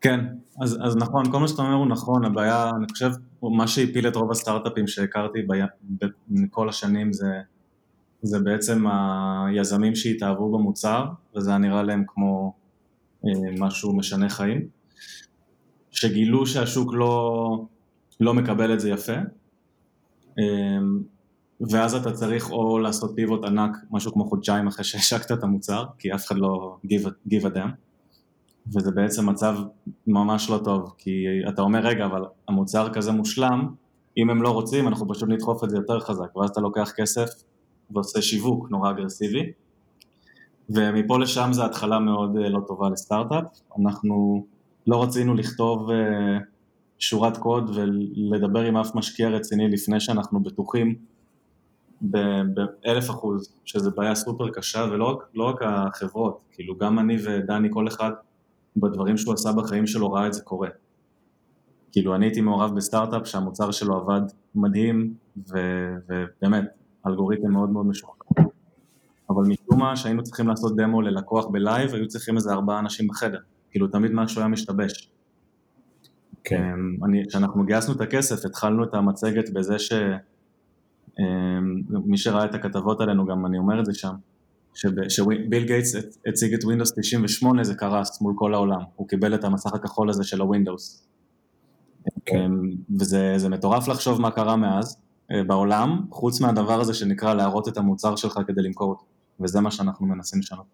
[0.00, 0.20] כן,
[0.62, 3.10] אז, אז נכון, כל מה שאתה אומר הוא נכון, הבעיה, אני חושב,
[3.42, 5.38] מה שהפיל את רוב הסטארט-אפים שהכרתי
[6.28, 7.26] בכל השנים זה,
[8.22, 11.04] זה בעצם היזמים שהתאהבו במוצר,
[11.36, 12.52] וזה היה נראה להם כמו
[13.26, 14.68] אה, משהו משנה חיים,
[15.90, 17.66] שגילו שהשוק לא,
[18.20, 19.16] לא מקבל את זה יפה,
[20.38, 20.78] אה,
[21.60, 26.14] ואז אתה צריך או לעשות פיבוט ענק, משהו כמו חודשיים אחרי שהשקת את המוצר, כי
[26.14, 26.76] אף אחד לא
[27.30, 27.70] a damn,
[28.66, 29.56] וזה בעצם מצב
[30.06, 33.68] ממש לא טוב, כי אתה אומר רגע, אבל המוצר כזה מושלם,
[34.16, 37.28] אם הם לא רוצים אנחנו פשוט נדחוף את זה יותר חזק, ואז אתה לוקח כסף
[37.90, 39.52] ועושה שיווק נורא אגרסיבי,
[40.70, 43.44] ומפה לשם זה התחלה מאוד אה, לא טובה לסטארט-אפ.
[43.80, 44.46] אנחנו
[44.86, 46.38] לא רצינו לכתוב אה,
[46.98, 50.94] שורת קוד ולדבר עם אף משקיע רציני לפני שאנחנו בטוחים
[52.02, 57.68] באלף אחוז, שזה בעיה סופר קשה, ולא רק, לא רק החברות, כאילו גם אני ודני,
[57.70, 58.10] כל אחד
[58.76, 60.68] בדברים שהוא עשה בחיים שלו ראה את זה קורה.
[61.92, 64.20] כאילו אני הייתי מעורב בסטארט-אפ שהמוצר שלו עבד
[64.54, 66.64] מדהים, ובאמת,
[67.06, 68.44] אלגוריתם מאוד מאוד משוכלל.
[69.30, 73.08] אבל משום מה כשהיינו צריכים לעשות דמו ללקוח ב live, היו צריכים איזה ארבעה אנשים
[73.08, 73.38] בחדר,
[73.70, 75.10] כאילו תמיד משהו היה משתבש.
[76.44, 76.62] כן.
[77.04, 79.96] אמ, כשאנחנו גייסנו את הכסף, התחלנו את המצגת בזה שמי
[81.18, 84.14] אמ, שראה את הכתבות עלינו, גם אני אומר את זה שם,
[85.08, 85.94] שביל גייטס
[86.26, 90.24] הציג את Windows 98 זה קרס מול כל העולם, הוא קיבל את המסך הכחול הזה
[90.24, 91.06] של ה Windows.
[92.26, 92.36] כן.
[92.36, 94.96] אמ, וזה מטורף לחשוב מה קרה מאז
[95.32, 99.04] אה, בעולם, חוץ מהדבר הזה שנקרא להראות את המוצר שלך כדי למכור אותו.
[99.40, 100.66] וזה מה שאנחנו מנסים לשנות.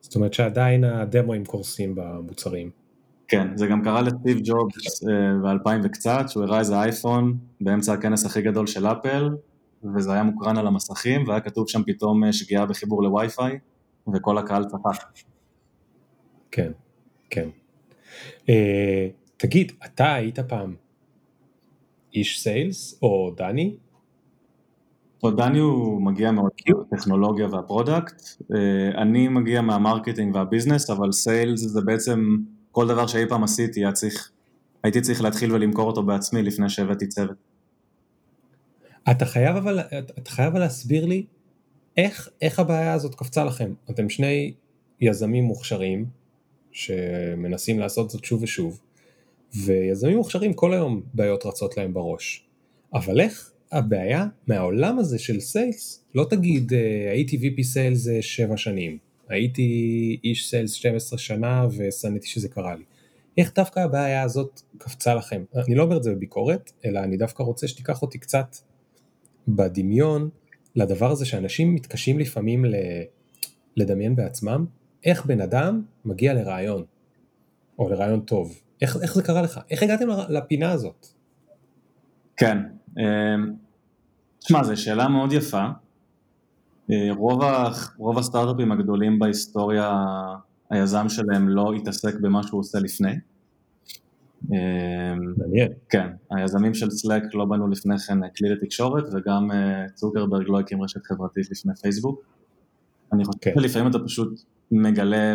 [0.00, 2.70] זאת אומרת שעדיין הדמוים קורסים במוצרים.
[3.28, 8.26] כן, זה גם קרה לסטיב ג'ובס אה, ב-2000 וקצת, שהוא הראה איזה אייפון באמצע הכנס
[8.26, 9.30] הכי גדול של אפל,
[9.94, 13.58] וזה היה מוקרן על המסכים, והיה כתוב שם פתאום אה, שגיאה בחיבור לווי-פיי,
[14.14, 15.04] וכל הקהל צחק.
[16.50, 16.72] כן,
[17.30, 17.48] כן.
[18.46, 18.50] אה,
[19.36, 20.74] תגיד, אתה היית פעם
[22.14, 23.76] איש sales, או דני?
[25.36, 28.22] דני הוא מגיע מהטכנולוגיה וה product,
[28.54, 32.36] אה, אני מגיע מה marketing וה business, אבל sales זה בעצם
[32.76, 34.30] כל דבר שאי פעם עשיתי, צריך,
[34.82, 37.36] הייתי צריך להתחיל ולמכור אותו בעצמי לפני שהבאתי צוות.
[39.10, 39.80] אתה חייב אבל,
[40.18, 41.26] אתה חייב להסביר לי
[41.96, 43.74] איך, איך הבעיה הזאת קפצה לכם.
[43.90, 44.54] אתם שני
[45.00, 46.06] יזמים מוכשרים
[46.72, 48.80] שמנסים לעשות זאת שוב ושוב,
[49.54, 52.46] ויזמים מוכשרים כל היום בעיות רצות להם בראש.
[52.94, 58.98] אבל איך הבעיה מהעולם הזה של סיילס, לא תגיד אה, הייתי VP סיילס 7 שנים,
[59.28, 62.84] הייתי איש סיילס 12 שנה ושנאתי שזה קרה לי.
[63.38, 65.44] איך דווקא הבעיה הזאת קפצה לכם?
[65.66, 68.56] אני לא אומר את זה בביקורת, אלא אני דווקא רוצה שתיקח אותי קצת
[69.48, 70.28] בדמיון
[70.76, 72.64] לדבר הזה שאנשים מתקשים לפעמים
[73.76, 74.66] לדמיין בעצמם,
[75.04, 76.84] איך בן אדם מגיע לרעיון,
[77.78, 78.60] או לרעיון טוב.
[78.82, 79.60] איך, איך זה קרה לך?
[79.70, 81.06] איך הגעתם לפינה הזאת?
[82.36, 82.58] כן,
[82.98, 83.54] אמ,
[84.38, 85.66] תשמע, זו שאלה מאוד יפה.
[86.90, 87.68] אה, רוב, ה,
[87.98, 90.04] רוב הסטארט-אפים הגדולים בהיסטוריה,
[90.70, 93.14] היזם שלהם לא התעסק במה שהוא עושה לפני.
[94.50, 95.72] אמ, מעניין.
[95.88, 100.82] כן, היזמים של Slack לא בנו לפני כן כלי לתקשורת וגם אה, צוקרברג לא הקים
[100.82, 102.20] רשת חברתית לפני פייסבוק.
[103.12, 103.52] אני חושב כן.
[103.58, 105.34] שלפעמים אתה פשוט מגלה,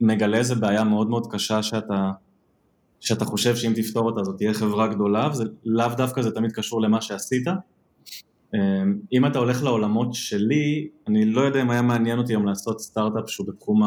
[0.00, 2.10] מגלה איזה בעיה מאוד מאוד קשה שאתה,
[3.00, 6.82] שאתה חושב שאם תפתור אותה זאת תהיה חברה גדולה, וזה לאו דווקא זה תמיד קשור
[6.82, 7.46] למה שעשית.
[8.54, 12.80] אמ, אם אתה הולך לעולמות שלי, אני לא יודע אם היה מעניין אותי היום לעשות
[12.80, 13.82] סטארט-אפ שהוא בתחום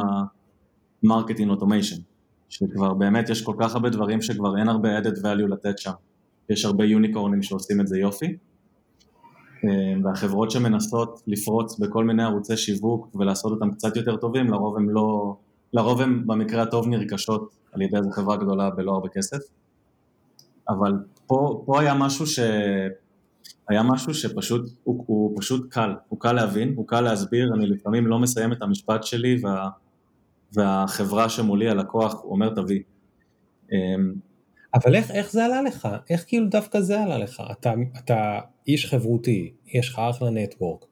[1.03, 2.01] ה marketing automation,
[2.49, 5.91] שכבר באמת יש כל כך הרבה דברים שכבר אין הרבה added value לתת שם.
[6.49, 8.37] יש הרבה יוניקורנים שעושים את זה יופי.
[9.63, 14.89] אמ, והחברות שמנסות לפרוץ בכל מיני ערוצי שיווק ולעשות אותם קצת יותר טובים, לרוב הם
[14.89, 15.35] לא,
[15.73, 19.37] לרוב הם במקרה הטוב נרכשות על ידי איזו חברה גדולה בלא הרבה כסף.
[20.69, 20.93] אבל
[21.27, 22.39] פה, פה היה משהו ש...
[23.71, 28.07] היה משהו שפשוט, הוא, הוא פשוט קל, הוא קל להבין, הוא קל להסביר, אני לפעמים
[28.07, 29.69] לא מסיים את המשפט שלי וה,
[30.53, 32.81] והחברה שמולי, הלקוח, אומר תביא.
[33.71, 34.13] אמ,
[34.73, 35.87] אבל איך, איך זה עלה לך?
[36.09, 37.43] איך כאילו דווקא זה עלה לך?
[37.51, 40.85] אתה, אתה איש חברותי, יש לך אחלה נטוורק,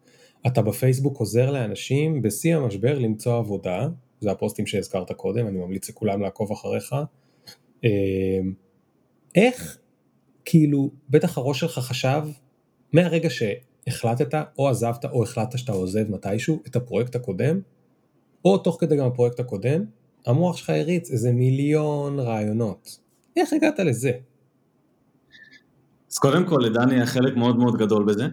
[0.48, 3.88] אתה בפייסבוק עוזר לאנשים בשיא המשבר למצוא עבודה,
[4.20, 6.96] זה הפוסטים שהזכרת קודם, אני ממליץ לכולם לעקוב אחריך.
[7.84, 7.89] אמ,
[9.36, 9.78] איך,
[10.46, 12.24] כאילו, בטח הראש שלך חשב,
[12.93, 17.60] מהרגע שהחלטת או עזבת או החלטת שאתה עוזב מתישהו את הפרויקט הקודם,
[18.45, 19.84] או תוך כדי גם הפרויקט הקודם,
[20.25, 22.99] המוח שלך הריץ איזה מיליון רעיונות.
[23.36, 24.12] איך הגעת לזה?
[26.12, 28.28] אז קודם כל לדני היה חלק מאוד מאוד גדול בזה,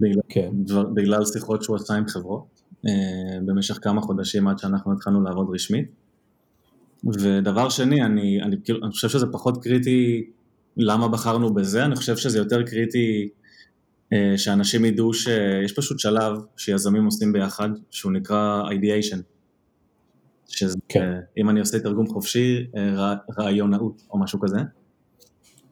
[0.00, 0.50] בגלל, כן.
[0.52, 5.46] דבר, בגלל שיחות שהוא עשה עם חברות אה, במשך כמה חודשים עד שאנחנו התחלנו לעבוד
[5.54, 5.90] רשמית.
[7.04, 10.30] ודבר שני, אני, אני, אני חושב שזה פחות קריטי
[10.76, 13.28] למה בחרנו בזה, אני חושב שזה יותר קריטי
[14.12, 19.18] אה, שאנשים ידעו שיש פשוט שלב שיזמים עושים ביחד, שהוא נקרא ideation.
[20.48, 21.10] שזה, כן.
[21.38, 24.58] אם אני עושה תרגום חופשי, אה, רעיונאות או משהו כזה.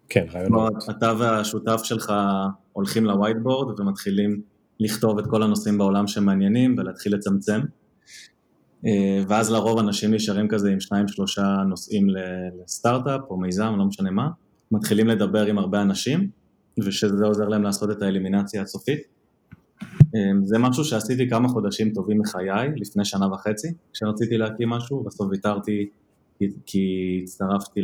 [0.09, 0.73] כן, רעיונות.
[0.91, 2.13] אתה והשותף שלך
[2.73, 4.43] הולכים לווייטבורד ומתחילים
[4.81, 7.61] לכתוב את כל הנושאים בעולם שמעניינים ולהתחיל לצמצם.
[8.87, 12.07] אה, ואז לרוב אנשים נשארים כזה עם שניים שלושה נושאים
[12.63, 14.29] לסטארט-אפ או מיזם, לא משנה מה,
[14.71, 16.31] מתחילים לדבר עם הרבה אנשים,
[16.85, 19.01] ושזה עוזר להם לעשות את האלימינציה הסופית.
[19.83, 25.29] אה, זה משהו שעשיתי כמה חודשים טובים מחיי, לפני שנה וחצי, כשרציתי להקים משהו, בסוף
[25.31, 25.89] ויתרתי
[26.67, 27.81] כי הצטרפתי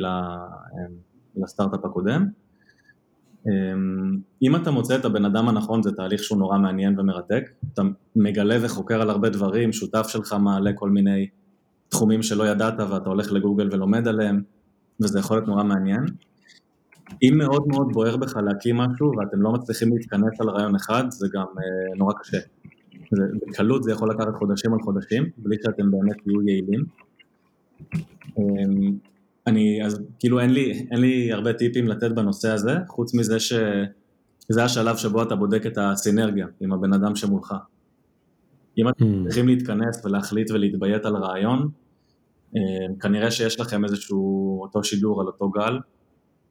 [1.37, 2.27] לסטארט-אפ הקודם.
[3.47, 7.83] אמ, אם אתה מוצא את הבן אדם הנכון זה תהליך שהוא נורא מעניין ומרתק, אתה
[8.17, 11.27] מגלה וחוקר על הרבה דברים, שותף שלך מעלה כל מיני
[11.89, 14.43] תחומים שלא ידעת ואתה הולך לגוגל ולומד עליהם,
[15.03, 16.05] וזה יכול להיות נורא מעניין.
[17.23, 21.27] אם מאוד מאוד בוער בך להקים משהו ואתם לא מצליחים להתכנס על רעיון אחד, זה
[21.33, 22.39] גם אה, נורא קשה.
[23.49, 26.85] בקלות זה יכול לקחת חודשים על חודשים, בלי שאתם באמת תהיו יעילים.
[28.39, 28.97] אמ,
[29.47, 34.65] אני, אז כאילו אין לי, אין לי הרבה טיפים לתת בנושא הזה, חוץ מזה שזה
[34.65, 37.55] השלב שבו אתה בודק את הסינרגיה עם הבן אדם שמולך.
[38.79, 39.25] אם אתם mm.
[39.25, 41.69] צריכים להתכנס ולהחליט ולהתביית על רעיון,
[42.57, 42.61] אה,
[43.01, 45.79] כנראה שיש לכם איזשהו אותו שידור על אותו גל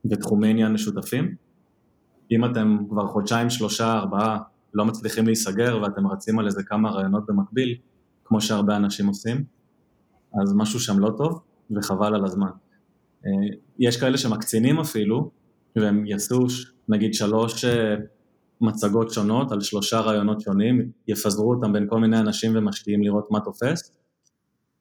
[0.10, 1.36] ותחומי עניין משותפים.
[2.32, 4.38] אם אתם כבר חודשיים, שלושה, ארבעה
[4.74, 7.76] לא מצליחים להיסגר ואתם רצים על איזה כמה רעיונות במקביל,
[8.26, 9.44] כמו שהרבה אנשים עושים,
[10.41, 11.41] אז משהו שם לא טוב
[11.72, 12.50] וחבל על הזמן.
[13.26, 13.32] אה,
[13.80, 15.32] יש כאלה שמקצינים אפילו,
[15.76, 16.46] והם יעשו
[16.89, 17.96] נגיד שלוש אה,
[18.62, 23.39] מצגות שונות על שלושה רעיונות שונים, יפזרו אותם בין כל מיני אנשים ומשקיעים לראות מה
[23.39, 23.91] תופס,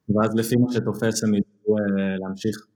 [0.09, 2.67] ואז לפי מה שתופס הם ידעו אה, להמשיך.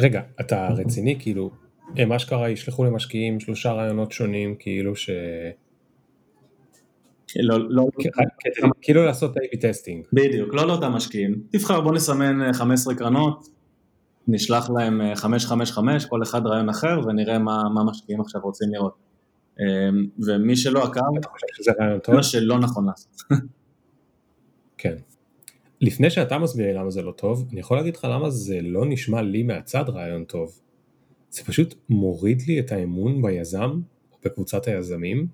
[0.00, 1.16] רגע, אתה רציני?
[1.18, 1.50] כאילו,
[1.96, 5.10] הם אשכרה ישלחו למשקיעים שלושה רעיונות שונים, כאילו ש...
[7.36, 7.86] לא, לא,
[8.82, 10.04] כאילו לעשות A-B טסטינג.
[10.12, 11.42] בדיוק, לא לאותם משקיעים.
[11.50, 13.48] תבחר, בוא נסמן 15 אה, קרנות,
[14.28, 19.06] נשלח להם 555, אה, כל אחד רעיון אחר, ונראה מה, מה משקיעים עכשיו רוצים לראות.
[19.60, 21.00] אמ, ומי שלא עקב,
[22.02, 22.14] טוב?
[22.14, 23.22] מה שלא נכון לעשות.
[24.78, 24.96] כן.
[25.80, 28.86] לפני שאתה מסביר לי למה זה לא טוב, אני יכול להגיד לך למה זה לא
[28.86, 30.60] נשמע לי מהצד רעיון טוב.
[31.30, 33.70] זה פשוט מוריד לי את האמון ביזם,
[34.12, 35.26] או בקבוצת היזמים,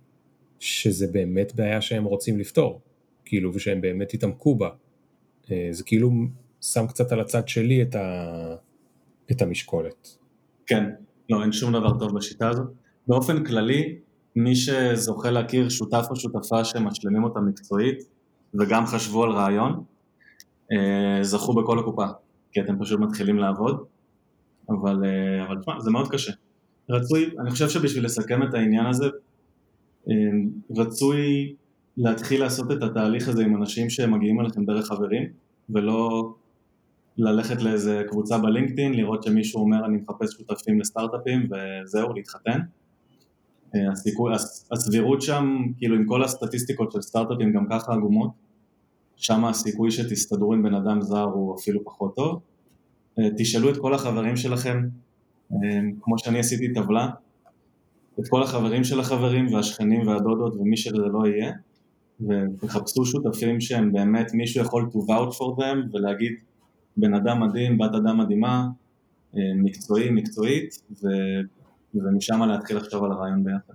[0.58, 2.80] שזה באמת בעיה שהם רוצים לפתור,
[3.24, 4.68] כאילו, ושהם באמת התעמקו בה.
[5.50, 6.10] אה, זה כאילו
[6.60, 8.56] שם קצת על הצד שלי את, ה,
[9.30, 10.16] את המשקולת.
[10.66, 10.84] כן,
[11.30, 12.66] לא, אין שום דבר טוב בשיטה הזאת.
[13.08, 13.96] באופן כללי,
[14.36, 17.98] מי שזוכה להכיר שותף או שותפה שמשלימים אותה מקצועית
[18.54, 19.84] וגם חשבו על רעיון,
[21.22, 22.06] זכו בכל הקופה,
[22.52, 23.84] כי אתם פשוט מתחילים לעבוד,
[24.68, 26.32] אבל, אה, אבל תשמע, זה מאוד קשה.
[26.90, 29.06] רצוי, אני חושב שבשביל לסכם את העניין הזה,
[30.08, 30.14] אה,
[30.76, 31.54] רצוי
[31.96, 35.28] להתחיל לעשות את התהליך הזה עם אנשים שמגיעים אליכם דרך חברים,
[35.70, 36.32] ולא
[37.16, 42.60] ללכת לאיזה קבוצה בלינקדאין, לראות שמישהו אומר אני מחפש שותפים לסטארט-אפים וזהו, להתחתן.
[43.92, 44.32] הסיכוי,
[44.72, 48.30] הסבירות שם, כאילו עם כל הסטטיסטיקות של סטארט-אפים גם ככה עגומות,
[49.22, 52.40] שם הסיכוי שתסתדרו עם בן אדם זר הוא אפילו פחות טוב.
[53.38, 54.82] תשאלו את כל החברים שלכם,
[56.00, 57.08] כמו שאני עשיתי טבלה,
[58.20, 61.52] את כל החברים של החברים והשכנים והדודות ומי שזה לא יהיה,
[62.20, 66.32] ותחפשו שותפים שהם באמת מישהו יכול to vouch for them ולהגיד
[66.96, 68.68] בן אדם מדהים, בת אדם מדהימה,
[69.34, 71.06] מקצועי, מקצועית, ו...
[71.94, 73.74] ומשם להתחיל לחשוב על הרעיון ביחד.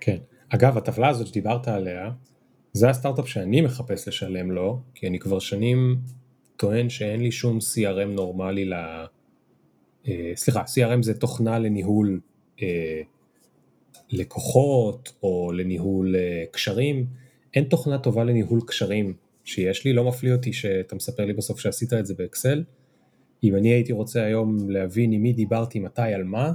[0.00, 0.16] כן.
[0.48, 2.10] אגב, הטבלה הזאת שדיברת עליה,
[2.72, 6.00] זה הסטארט-אפ שאני מחפש לשלם לו, כי אני כבר שנים
[6.56, 8.74] טוען שאין לי שום CRM נורמלי ל...
[10.08, 12.20] אה, סליחה, CRM זה תוכנה לניהול
[12.62, 13.02] אה,
[14.10, 17.06] לקוחות או לניהול אה, קשרים.
[17.54, 21.92] אין תוכנה טובה לניהול קשרים שיש לי, לא מפליא אותי שאתה מספר לי בסוף שעשית
[21.92, 22.64] את זה באקסל.
[23.44, 26.52] אם אני הייתי רוצה היום להבין עם מי דיברתי, מתי, על מה,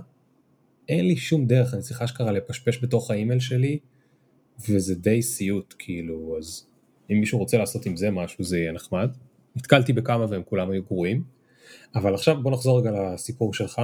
[0.89, 3.79] אין לי שום דרך, אני צריך אשכרה לפשפש בתוך האימייל שלי,
[4.69, 6.65] וזה די סיוט, כאילו, אז
[7.11, 9.09] אם מישהו רוצה לעשות עם זה משהו, זה יהיה נחמד.
[9.55, 11.23] נתקלתי בכמה והם כולם היו גרועים,
[11.95, 13.81] אבל עכשיו בוא נחזור רגע לסיפור שלך.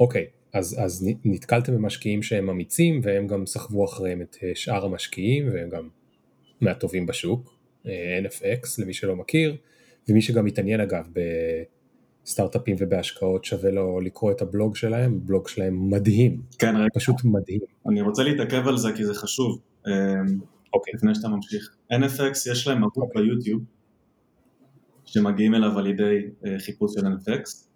[0.00, 5.48] אוקיי, אז, אז נתקלתם במשקיעים שהם אמיצים, והם גם סחבו אחריהם את אה, שאר המשקיעים,
[5.52, 5.88] והם גם
[6.60, 7.54] מהטובים בשוק,
[7.86, 9.56] אה, NFX למי שלא מכיר,
[10.08, 11.08] ומי שגם מתעניין אגב
[12.26, 16.86] בסטארט-אפים ובהשקעות שווה לו לקרוא את הבלוג שלהם, הבלוג שלהם מדהים, כן, רגע.
[16.94, 17.60] פשוט מדהים.
[17.88, 19.60] אני רוצה להתעכב על זה כי זה חשוב,
[20.74, 20.94] אוקיי.
[20.94, 21.76] לפני שאתה ממשיך.
[21.92, 23.22] NFX יש להם ערוץ אוקיי.
[23.22, 23.62] ביוטיוב,
[25.04, 27.66] שמגיעים אליו על ידי אה, חיפוש של NFX.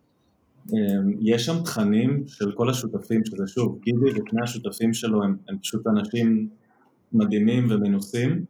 [1.21, 5.87] יש שם תכנים של כל השותפים, שזה שוב, גידי ושני השותפים שלו הם, הם פשוט
[5.87, 6.49] אנשים
[7.13, 8.45] מדהימים ומנוסים.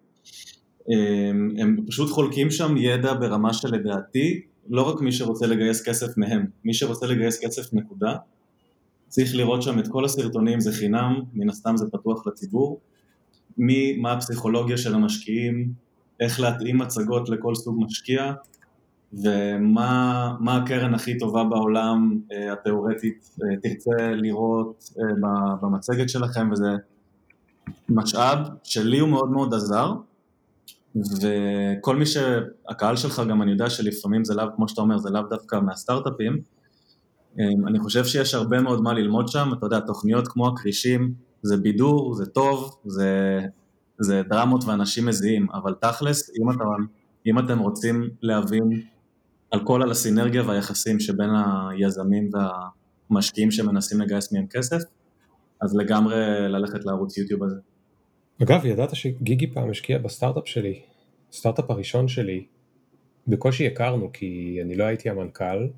[0.89, 6.47] הם, הם פשוט חולקים שם ידע ברמה שלדעתי, לא רק מי שרוצה לגייס כסף מהם,
[6.65, 8.17] מי שרוצה לגייס כסף נקודה,
[9.09, 12.81] צריך לראות שם את כל הסרטונים, זה חינם, מן הסתם זה פתוח לציבור,
[13.59, 15.73] מי, מה הפסיכולוגיה של המשקיעים,
[16.21, 18.33] איך להתאים מצגות לכל סוג משקיע,
[19.13, 26.71] ומה הקרן הכי טובה בעולם אה, התיאורטית אה, תרצה לראות אה, במצגת שלכם, וזה
[27.89, 29.93] משאב שלי הוא מאוד מאוד עזר,
[30.97, 35.23] וכל מי שהקהל שלך גם אני יודע שלפעמים זה לאו, כמו שאתה אומר, זה לאו
[35.23, 36.43] דווקא מהסטארט-אפים,
[37.39, 42.15] אני חושב שיש הרבה מאוד מה ללמוד שם, אתה יודע, תוכניות כמו הכרישים, זה בידור,
[42.15, 43.41] זה טוב, זה,
[43.99, 46.65] זה דרמות ואנשים מזיעים, אבל תכלס, אם, אתה,
[47.27, 48.83] אם אתם רוצים להבין
[49.51, 51.31] על כל על הסינרגיה והיחסים שבין
[51.71, 52.31] היזמים
[53.11, 54.83] והמשקיעים שמנסים לגייס מהם כסף,
[55.63, 56.17] אז לגמרי
[56.49, 57.57] ללכת לערוץ יוטיוב הזה.
[58.43, 60.81] אגב, ידעת שגיגי פעם השקיע בסטארט-אפ שלי,
[61.33, 62.47] הסטארט-אפ הראשון שלי,
[63.27, 65.69] בקושי הכרנו כי אני לא הייתי המנכ"ל,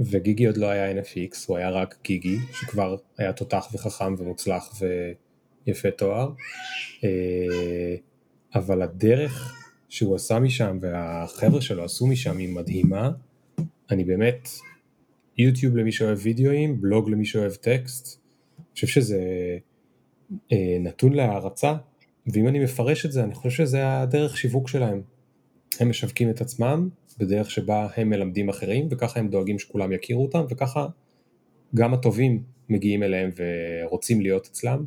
[0.00, 4.80] וגיגי עוד לא היה NFX, הוא היה רק גיגי, שכבר היה תותח וחכם ומוצלח
[5.66, 6.32] ויפה תואר,
[7.04, 7.96] אה,
[8.54, 9.54] אבל הדרך
[9.88, 13.10] שהוא עשה משם והחבר'ה שלו עשו משם היא מדהימה,
[13.90, 14.48] אני באמת,
[15.38, 18.20] יוטיוב למי שאוהב וידאוים, בלוג למי שאוהב טקסט,
[18.58, 19.18] אני חושב שזה
[20.80, 21.74] נתון להערצה,
[22.26, 25.02] ואם אני מפרש את זה, אני חושב שזה הדרך שיווק שלהם.
[25.80, 26.88] הם משווקים את עצמם
[27.18, 30.86] בדרך שבה הם מלמדים אחרים, וככה הם דואגים שכולם יכירו אותם, וככה
[31.74, 34.84] גם הטובים מגיעים אליהם ורוצים להיות אצלם,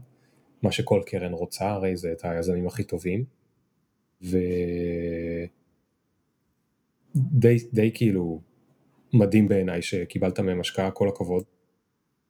[0.62, 3.24] מה שכל קרן רוצה, הרי זה את היזמים הכי טובים.
[4.22, 4.38] ודי
[7.74, 8.42] די כאילו
[9.14, 11.44] מדהים בעיניי שקיבלת מהם השקעה, כל הכבוד.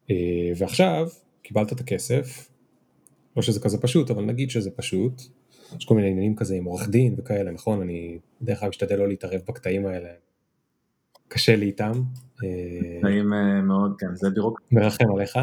[0.09, 1.07] אה, ועכשיו
[1.41, 2.52] קיבלת את הכסף,
[3.35, 5.21] לא שזה כזה פשוט, אבל נגיד שזה פשוט.
[5.79, 7.81] יש כל מיני עניינים כזה עם עורך דין וכאלה, נכון?
[7.81, 10.09] אני בדרך כלל משתדל לא להתערב בקטעים האלה.
[11.27, 11.91] קשה לי איתם.
[12.43, 14.79] אה, קטעים אה, מאוד, כן, זה בירוקרטיה.
[14.79, 15.37] מרחם עליך.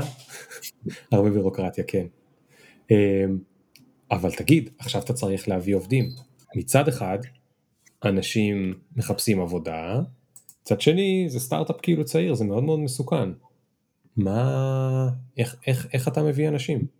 [1.13, 2.07] הרבה בירוקרטיה, כן.
[4.11, 6.09] אבל תגיד, עכשיו אתה צריך להביא עובדים.
[6.57, 7.19] מצד אחד,
[8.05, 10.01] אנשים מחפשים עבודה,
[10.63, 13.29] מצד שני זה סטארט-אפ כאילו צעיר, זה מאוד מאוד מסוכן.
[14.17, 17.00] מה, איך, איך, איך אתה מביא אנשים?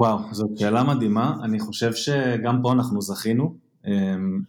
[0.00, 3.56] וואו, זאת שאלה מדהימה, אני חושב שגם פה אנחנו זכינו.
[3.86, 4.40] אמ,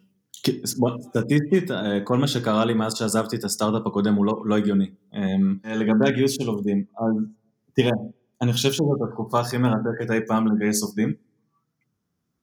[1.00, 4.90] סטטיסטית, אה, כל מה שקרה לי מאז שעזבתי את הסטארט-אפ הקודם הוא לא, לא הגיוני.
[5.14, 7.24] אמ, לגבי הגיוס של עובדים, אז
[7.74, 7.92] תראה,
[8.42, 11.14] אני חושב שזאת התקופה הכי מרתקת אי פעם לגייס עובדים.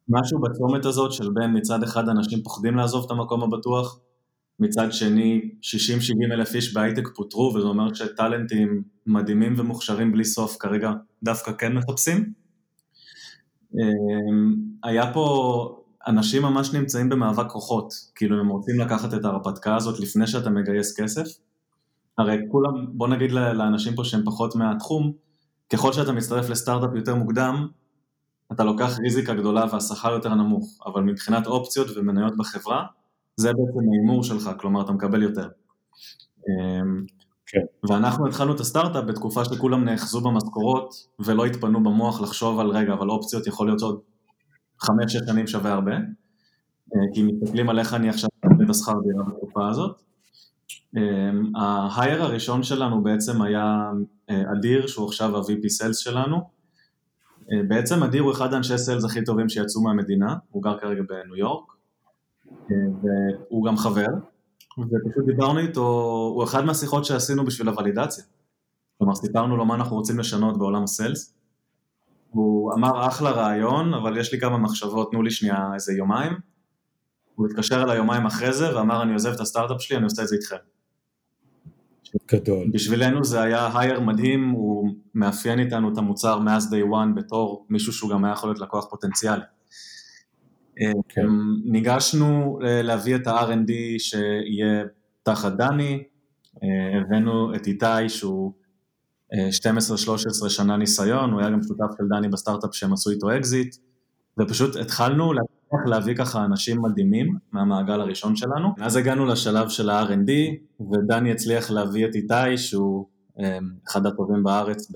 [0.09, 3.98] משהו בצומת הזאת של בין מצד אחד אנשים פוחדים לעזוב את המקום הבטוח,
[4.61, 10.92] מצד שני 60-70 אלף איש בהייטק פוטרו, וזה אומר שטאלנטים מדהימים ומוכשרים בלי סוף כרגע
[11.22, 12.45] דווקא כן מחפשים.
[13.74, 14.54] אמ,
[14.84, 20.26] היה פה, אנשים ממש נמצאים במאבק כוחות, כאילו הם רוצים לקחת את ההרפתקה הזאת לפני
[20.26, 21.26] שאתה מגייס כסף.
[22.18, 25.12] הרי כולם, בוא נגיד לאנשים פה שהם פחות מהתחום,
[25.72, 27.68] ככל שאתה מצטרף לסטארט-אפ יותר מוקדם,
[28.52, 32.86] אתה לוקח ריזיקה גדולה והשכר יותר נמוך, אבל מבחינת אופציות ומניות בחברה,
[33.36, 35.48] זה בעצם ההימור שלך, כלומר אתה מקבל יותר.
[37.47, 37.88] כן.
[37.88, 43.11] ואנחנו התחלנו את הסטארט-אפ בתקופה שכולם נאחזו במשכורות ולא התפנו במוח לחשוב על רגע, אבל
[43.11, 44.01] אופציות יכול להיות עוד
[44.80, 49.24] חמש-שש שנים שווה הרבה, אה, כי מסתכלים על איך אני עכשיו מקבל את השכר דירה
[49.24, 50.03] בתקופה הזאת.
[50.97, 53.90] אמ, ההייר הראשון שלנו בעצם היה
[54.30, 56.36] אה, אדיר, שהוא עכשיו ה-VP Sales שלנו.
[57.53, 61.36] אה, בעצם אדיר הוא אחד האנשי סיילס הכי טובים שיצאו מהמדינה, הוא גר כרגע בניו
[61.36, 61.72] יורק,
[62.70, 64.07] והוא גם חבר,
[64.79, 65.87] ופשוט דיברנו איתו,
[66.35, 68.24] הוא אחד מהשיחות שעשינו בשביל הוולידציה.
[68.99, 71.35] כלומר, סיפרנו לו מה אנחנו רוצים לשנות בעולם הסיילס.
[72.31, 76.33] הוא אמר אחלה רעיון, אבל יש לי כמה מחשבות, תנו לי שנייה איזה יומיים.
[77.35, 80.29] הוא התקשר אליי יומיים אחרי זה ואמר אני עוזב את הסטארט-אפ שלי, אני עושה את
[80.29, 80.57] זה איתכם.
[82.33, 82.70] גדול.
[82.72, 87.93] בשבילנו זה היה הייר מדהים, הוא מאפיין איתנו את המוצר מאז day one בתור מישהו
[87.93, 89.43] שהוא גם היה יכול להיות לקוח פוטנציאלי.
[91.09, 91.20] כן.
[91.27, 94.85] אמ, ניגשנו אה, להביא את ה-R&D שיהיה
[95.22, 96.03] תחת דני,
[96.62, 98.53] אה, הבאנו את איתי שהוא
[99.33, 103.77] 12-13 אה, שנה ניסיון, הוא היה גם שותף של דני בסטארט-אפ שהם עשו איתו אקזיט,
[104.41, 108.68] ופשוט התחלנו להצליח להביא ככה אנשים מדהימים מהמעגל הראשון שלנו.
[108.81, 110.31] אז הגענו לשלב של ה-R&D,
[110.93, 113.07] ודני הצליח להביא את איתי שהוא
[113.89, 114.93] אחד הטובים בארץ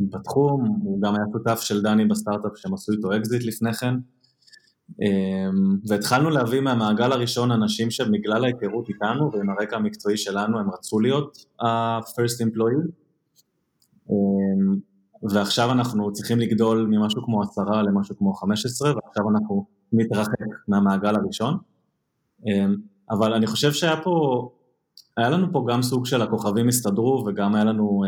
[0.00, 3.94] בתחום, הוא גם היה שותף של דני בסטארט-אפ שהם עשו איתו אקזיט לפני כן.
[5.02, 11.00] אמ, והתחלנו להביא מהמעגל הראשון אנשים שבגלל ההיכרות איתנו ועם הרקע המקצועי שלנו הם רצו
[11.00, 12.90] להיות ה-first employee.
[14.10, 14.76] אמ,
[15.30, 21.16] ועכשיו אנחנו צריכים לגדול ממשהו כמו עשרה למשהו כמו חמש עשרה ועכשיו אנחנו נתרחק מהמעגל
[21.16, 21.58] הראשון.
[22.46, 22.76] אמ,
[23.10, 24.48] אבל אני חושב שהיה פה,
[25.16, 28.02] היה לנו פה גם סוג של הכוכבים הסתדרו וגם היה לנו,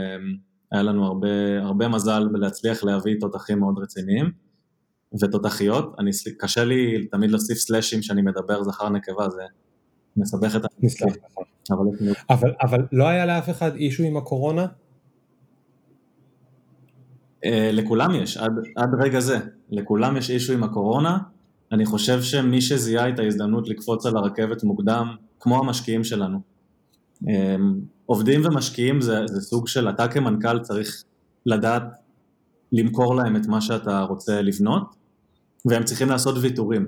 [0.73, 4.48] היה לנו הרבה, הרבה מזל בלהצליח להביא תותחים מאוד רציניים
[5.23, 9.43] ותותחיות, אני, קשה לי תמיד להוסיף סלאשים שאני מדבר זכר נקבה, זה
[10.17, 11.15] מסבך את הנסלח.
[11.71, 14.67] אבל, אבל, אבל לא היה לאף אחד אישו עם הקורונה?
[17.45, 19.39] Uh, לכולם יש, עד, עד רגע זה,
[19.71, 21.19] לכולם יש אישו עם הקורונה,
[21.73, 26.41] אני חושב שמי שזיהה את ההזדמנות לקפוץ על הרכבת מוקדם, כמו המשקיעים שלנו.
[27.23, 27.27] Um,
[28.07, 31.05] עובדים ומשקיעים זה, זה סוג של, אתה כמנכ"ל צריך
[31.47, 31.83] לדעת
[32.73, 34.97] למכור להם את מה שאתה רוצה לבנות,
[35.65, 36.87] והם צריכים לעשות ויתורים.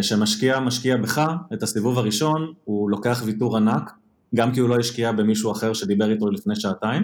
[0.00, 3.90] כשמשקיע אה, משקיע בך את הסיבוב הראשון, הוא לוקח ויתור ענק,
[4.34, 7.02] גם כי הוא לא השקיע במישהו אחר שדיבר איתו לפני שעתיים,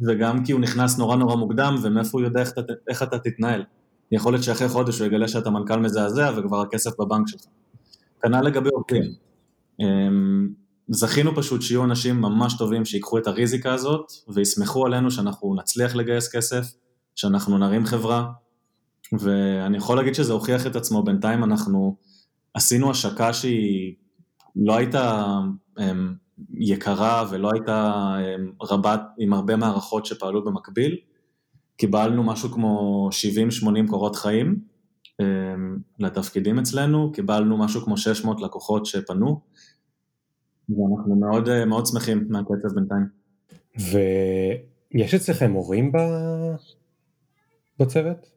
[0.00, 2.52] וגם כי הוא נכנס נורא נורא מוקדם, ומאיפה הוא יודע איך,
[2.88, 3.64] איך אתה תתנהל.
[4.12, 7.40] יכול להיות שאחרי חודש הוא יגלה שאתה מנכ"ל מזעזע וכבר הכסף בבנק שלך.
[8.22, 9.14] כנ"ל לגבי עובדים.
[10.88, 15.94] אמ, זכינו פשוט שיהיו אנשים ממש טובים שיקחו את הריזיקה הזאת ויסמכו עלינו שאנחנו נצליח
[15.94, 16.66] לגייס כסף,
[17.14, 18.26] שאנחנו נרים חברה,
[19.12, 21.96] ואני יכול להגיד שזה הוכיח את עצמו, בינתיים אנחנו
[22.54, 23.94] עשינו השקה שהיא
[24.56, 25.36] לא הייתה
[25.78, 26.14] הם,
[26.60, 30.96] יקרה ולא הייתה הם, רבת עם הרבה מערכות שפעלו במקביל,
[31.76, 33.08] קיבלנו משהו כמו
[33.62, 34.60] 70-80 קורות חיים
[35.18, 39.40] הם, לתפקידים אצלנו, קיבלנו משהו כמו 600 לקוחות שפנו,
[40.68, 43.06] ואנחנו מאוד, מאוד שמחים מהקצב בינתיים.
[44.94, 45.92] ויש אצלכם הורים
[47.78, 48.30] בצוות?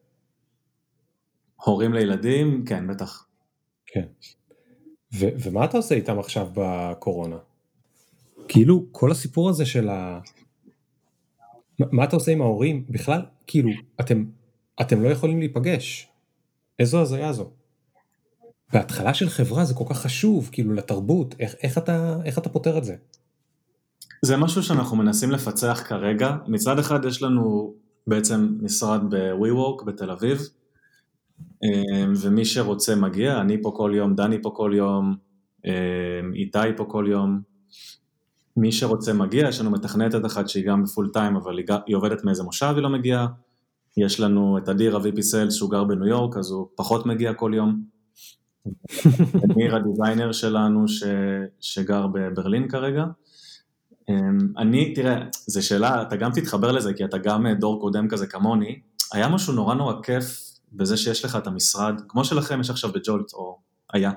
[1.65, 3.28] הורים לילדים, כן, בטח.
[3.86, 4.05] כן.
[5.15, 7.38] ו- ומה אתה עושה איתם עכשיו בקורונה?
[8.47, 10.19] כאילו, כל הסיפור הזה של ה...
[11.80, 12.86] מה אתה עושה עם ההורים?
[12.89, 13.69] בכלל, כאילו,
[13.99, 14.25] אתם,
[14.82, 16.07] אתם לא יכולים להיפגש.
[16.80, 17.51] איזו הזיה זו.
[18.74, 21.36] בהתחלה של חברה זה כל כך חשוב, כאילו, לתרבות.
[21.39, 22.95] איך, איך, אתה, איך אתה פותר את זה?
[24.22, 26.36] זה משהו שאנחנו מנסים לפצח כרגע.
[26.47, 27.74] מצד אחד יש לנו
[28.07, 30.41] בעצם משרד ב-WeWork בתל אביב,
[31.63, 35.15] אמ, ומי שרוצה מגיע, אני פה כל יום, דני פה כל יום,
[35.65, 37.41] אמ, איתי פה כל יום.
[38.57, 42.43] מי שרוצה מגיע, יש לנו מתכנתת אחת שהיא גם בפול טיים, אבל היא עובדת מאיזה
[42.43, 43.28] מושב, היא לא מגיעה.
[43.97, 47.51] יש לנו את אדיר ה-VP Sales שהוא גר בניו יורק, אז הוא פחות מגיע כל
[47.55, 47.82] יום.
[49.55, 51.03] ניר הדיזיינר שלנו ש,
[51.59, 53.03] שגר בברלין כרגע.
[54.09, 58.28] אמ, אני, תראה, זו שאלה, אתה גם תתחבר לזה, כי אתה גם דור קודם כזה
[58.28, 58.80] כמוני,
[59.13, 60.41] היה משהו נורא נורא כיף
[60.74, 63.59] בזה שיש לך את המשרד, כמו שלכם יש עכשיו בג'ולט, או
[63.93, 64.11] היה,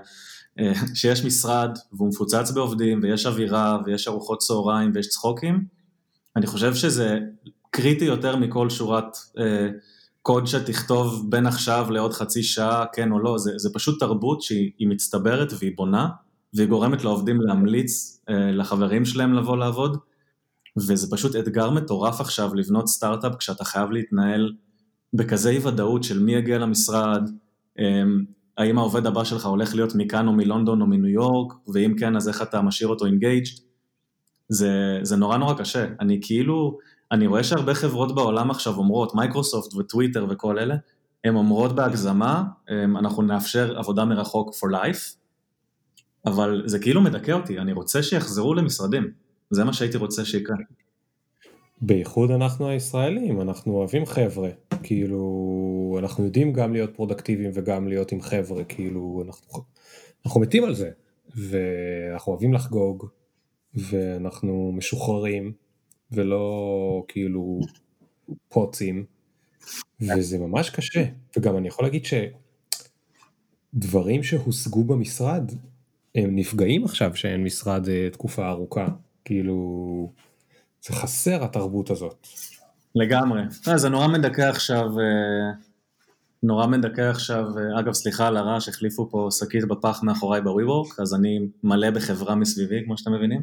[0.58, 5.64] אה, שיש משרד והוא מפוצץ בעובדים ויש אווירה ויש ארוחות צהריים ויש צחוקים,
[6.36, 7.18] אני חושב שזה
[7.70, 9.68] קריטי יותר מכל שורת אה,
[10.22, 14.88] קוד שתכתוב בין עכשיו לעוד חצי שעה, כן או לא, זה, זה פשוט תרבות שהיא
[14.88, 16.08] מצטברת והיא בונה,
[16.54, 19.96] והיא גורמת לעובדים להמליץ אה, לחברים שלהם לבוא לעבוד,
[20.76, 24.52] וזה פשוט אתגר מטורף עכשיו לבנות סטארט-אפ כשאתה חייב להתנהל
[25.14, 27.30] בכזה אי ודאות של מי יגיע למשרד,
[27.78, 28.02] אה,
[28.58, 32.28] האם העובד הבא שלך הולך להיות מכאן או מלונדון או מניו יורק, ואם כן אז
[32.28, 33.46] איך אתה משאיר אותו engaged,
[34.48, 36.78] זה, זה נורא נורא קשה, אני כאילו,
[37.12, 40.74] אני רואה שהרבה חברות בעולם עכשיו אומרות, מייקרוסופט וטוויטר וכל אלה,
[41.24, 42.44] הן אומרות בהגזמה,
[42.98, 45.16] אנחנו נאפשר עבודה מרחוק for life,
[46.26, 49.10] אבל זה כאילו מדכא אותי, אני רוצה שיחזרו למשרדים,
[49.50, 50.56] זה מה שהייתי רוצה שיקרה.
[51.82, 54.50] בייחוד אנחנו הישראלים, אנחנו אוהבים חבר'ה,
[54.82, 59.62] כאילו, אנחנו יודעים גם להיות פרודקטיביים וגם להיות עם חבר'ה, כאילו, אנחנו,
[60.26, 60.90] אנחנו מתים על זה,
[61.36, 63.06] ואנחנו אוהבים לחגוג,
[63.74, 65.52] ואנחנו משוחררים,
[66.12, 67.60] ולא כאילו
[68.48, 69.04] פוצים,
[70.00, 71.04] וזה ממש קשה,
[71.36, 72.02] וגם אני יכול להגיד
[73.74, 75.50] שדברים שהושגו במשרד,
[76.14, 78.86] הם נפגעים עכשיו שאין משרד אה, תקופה ארוכה,
[79.24, 80.12] כאילו,
[80.82, 82.26] זה חסר התרבות הזאת.
[82.94, 83.42] לגמרי.
[83.68, 85.52] אה, זה נורא מדכא עכשיו, אה,
[86.42, 87.44] נורא מדכא עכשיו,
[87.78, 92.34] אגב סליחה על הרעש, החליפו פה שקית בפח מאחוריי בווי וורק, אז אני מלא בחברה
[92.34, 93.42] מסביבי, כמו שאתם מבינים.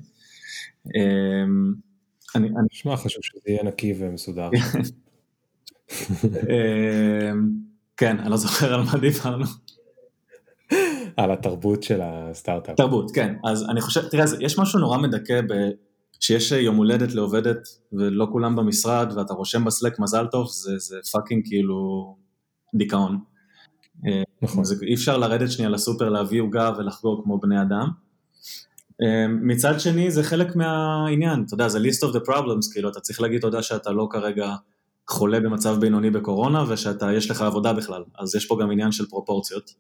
[2.36, 4.50] אני נשמע חשוב שזה יהיה נקי ומסודר.
[7.98, 9.46] כן, אני לא זוכר על מה דיברנו.
[11.18, 12.78] על התרבות של הסטארט-אפ.
[12.78, 13.36] תרבות, כן.
[13.46, 15.54] אז אני חושב, תראה, יש משהו נורא מדכא ב...
[16.20, 20.98] שיש יום הולדת לעובדת ולא כולם במשרד ואתה רושם ב Slack מזל טוב, זה, זה
[21.12, 22.16] fucking כאילו
[22.76, 23.20] דיכאון.
[24.42, 24.64] נכון.
[24.64, 27.88] זה, אי אפשר לרדת שנייה לסופר להביא עוגה ולחגוג כמו בני אדם.
[29.42, 33.22] מצד שני זה חלק מהעניין, אתה יודע, זה least of the problems, כאילו אתה צריך
[33.22, 34.56] להגיד תודה שאתה לא כרגע
[35.08, 39.06] חולה במצב בינוני בקורונה ושאתה, יש לך עבודה בכלל, אז יש פה גם עניין של
[39.06, 39.74] פרופורציות.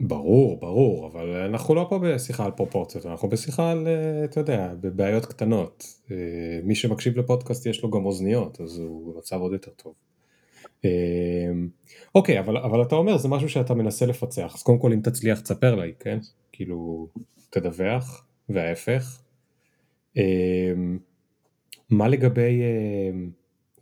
[0.00, 4.74] ברור, ברור, אבל אנחנו לא פה בשיחה על פרופורציות, אנחנו בשיחה על, אה, אתה יודע,
[4.80, 5.84] בבעיות קטנות.
[6.10, 6.16] אה,
[6.64, 9.94] מי שמקשיב לפודקאסט יש לו גם אוזניות, אז הוא במצב עוד יותר טוב.
[10.84, 10.90] אה,
[12.14, 15.40] אוקיי, אבל, אבל אתה אומר, זה משהו שאתה מנסה לפצח, אז קודם כל אם תצליח
[15.40, 16.18] תספר לי, כן?
[16.52, 17.08] כאילו,
[17.54, 19.22] תדווח, וההפך.
[21.90, 22.60] מה לגבי,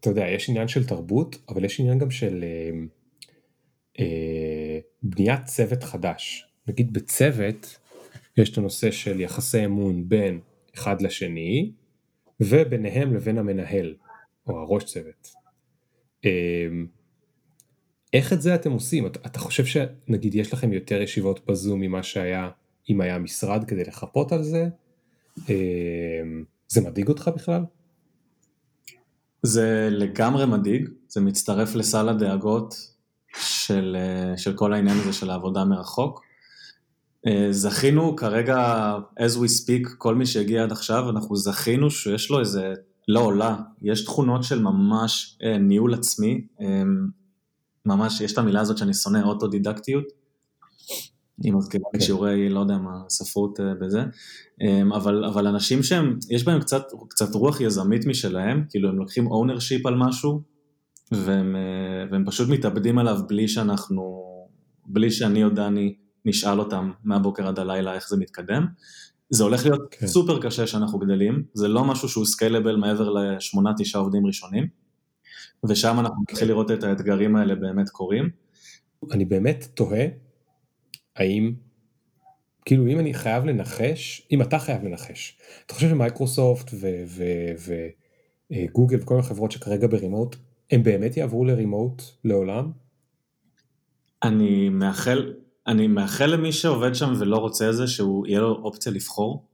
[0.01, 2.45] אתה יודע, יש עניין של תרבות, אבל יש עניין גם של...
[3.99, 6.47] אה, בניית צוות חדש.
[6.69, 7.79] נגיד בצוות
[8.37, 10.41] יש את הנושא של יחסי אמון בין
[10.75, 11.73] אחד לשני
[12.41, 13.95] וביניהם לבין המנהל
[14.47, 15.29] או הראש צוות.
[18.13, 19.07] איך את זה אתם עושים?
[19.07, 22.51] אתה חושב שנגיד יש לכם יותר ישיבות בזום ממה שהיה
[22.91, 24.69] אם היה משרד כדי לחפות על זה?
[25.51, 26.23] אה,
[26.69, 27.65] זה מדאיג אותך בכלל?
[29.43, 32.75] זה לגמרי מדאיג, זה מצטרף לסל הדאגות
[33.37, 36.23] של, אה, של כל העניין הזה של העבודה מרחוק.
[37.27, 42.41] אה, זכינו כרגע, as we speak, כל מי שהגיע עד עכשיו, אנחנו זכינו שיש לו
[42.41, 42.73] איזה,
[43.09, 46.47] לא עולה, יש תכונות של ממש ניהול עצמי,
[47.87, 50.05] ממש, יש את המילה הזאת שאני שונא, אוטודידקטיות,
[51.43, 52.05] היא מזכירה לי כן.
[52.05, 54.03] שיעורי, לא יודע מה, ספרות בזה,
[54.95, 59.89] אבל, אבל אנשים שהם, יש בהם קצת, קצת רוח יזמית משלהם, כאילו הם לוקחים ownership
[59.89, 60.43] על משהו,
[61.13, 64.23] והם, אה, והם פשוט מתאבדים עליו בלי שאנחנו,
[64.87, 68.67] בלי שאני או דני נשאל אותם מהבוקר עד הלילה איך זה מתקדם.
[69.31, 70.07] זה הולך להיות כן.
[70.07, 74.67] סופר קשה שאנחנו גדלים, זה לא משהו שהוא סקיילבל מעבר לשמונה תשעה עובדים ראשונים,
[75.69, 78.29] ושם אנחנו נתחיל לראות את האתגרים האלה באמת קורים.
[79.13, 80.07] אני באמת תוהה,
[81.17, 81.53] האם,
[82.65, 86.75] כאילו אם אני חייב לנחש, אם אתה חייב לנחש, אתה חושב שמייקרוסופט
[88.51, 90.37] וגוגל וכל החברות שכרגע ברימוט,
[90.71, 92.73] הם באמת יעברו לרימוט לעולם?
[94.23, 95.33] אני מאחל,
[95.67, 99.47] אני מאחל למי שעובד שם ולא רוצה את זה, שהוא יהיה לו אופציה לבחור.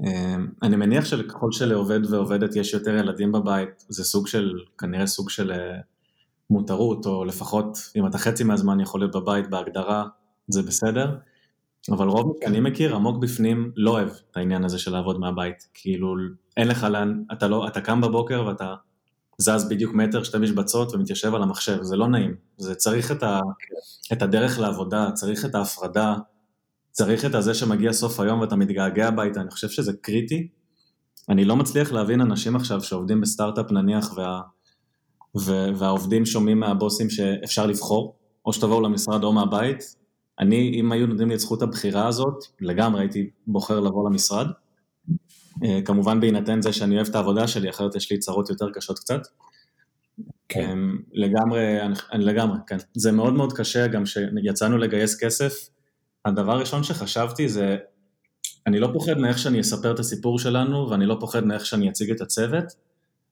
[0.00, 5.30] אמ, אני מניח שככל שלעובד ועובדת יש יותר ילדים בבית, זה סוג של, כנראה סוג
[5.30, 5.78] של אה,
[6.50, 10.04] מותרות, או לפחות אם אתה חצי מהזמן יכול להיות בבית בהגדרה,
[10.48, 11.16] זה בסדר.
[11.90, 15.68] אבל רוב שאני מכיר עמוק בפנים לא אוהב את העניין הזה של לעבוד מהבית.
[15.74, 16.14] כאילו
[16.56, 18.74] אין לך לאן, אתה לא, אתה קם בבוקר ואתה
[19.38, 22.34] זז בדיוק מטר, שתי משבצות ומתיישב על המחשב, זה לא נעים.
[22.56, 23.40] זה צריך את, ה,
[24.12, 26.14] את הדרך לעבודה, צריך את ההפרדה,
[26.90, 30.48] צריך את הזה שמגיע סוף היום ואתה מתגעגע הביתה, אני חושב שזה קריטי.
[31.28, 34.40] אני לא מצליח להבין אנשים עכשיו שעובדים בסטארט-אפ נניח וה,
[35.76, 38.16] והעובדים שומעים מהבוסים שאפשר לבחור,
[38.46, 40.01] או שתבואו למשרד או מהבית.
[40.40, 44.46] אני, אם היו נותנים לי את זכות הבחירה הזאת, לגמרי הייתי בוחר לבוא למשרד.
[45.64, 48.98] אה, כמובן בהינתן זה שאני אוהב את העבודה שלי, אחרת יש לי צרות יותר קשות
[48.98, 49.20] קצת.
[50.48, 50.70] כן.
[50.70, 51.78] אמ, לגמרי,
[52.12, 52.76] לגמרי, כן.
[52.94, 55.68] זה מאוד מאוד קשה, גם כשיצאנו לגייס כסף,
[56.24, 57.76] הדבר הראשון שחשבתי זה,
[58.66, 62.10] אני לא פוחד מאיך שאני אספר את הסיפור שלנו, ואני לא פוחד מאיך שאני אציג
[62.10, 62.64] את הצוות,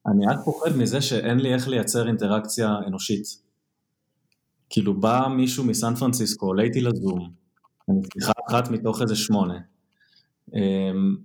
[0.07, 3.50] אני רק פוחד מזה שאין לי איך לייצר אינטראקציה אנושית.
[4.71, 7.31] כאילו בא מישהו מסן פרנסיסקו, עולה איתי לזום,
[7.89, 9.59] אני שיחה אחת מתוך איזה שמונה.
[10.55, 11.17] אמ,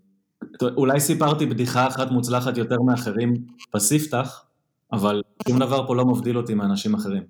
[0.62, 3.34] אולי סיפרתי בדיחה אחת מוצלחת יותר מאחרים
[3.74, 4.46] בספתח,
[4.92, 7.24] אבל שום דבר פה לא מבדיל אותי מאנשים אחרים.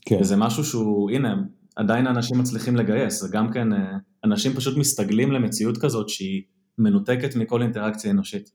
[0.00, 0.16] כן.
[0.20, 1.34] וזה משהו שהוא, הנה,
[1.76, 6.42] עדיין אנשים מצליחים לגייס, זה גם כן, אה, אנשים פשוט מסתגלים למציאות כזאת שהיא
[6.78, 8.50] מנותקת מכל אינטראקציה אנושית.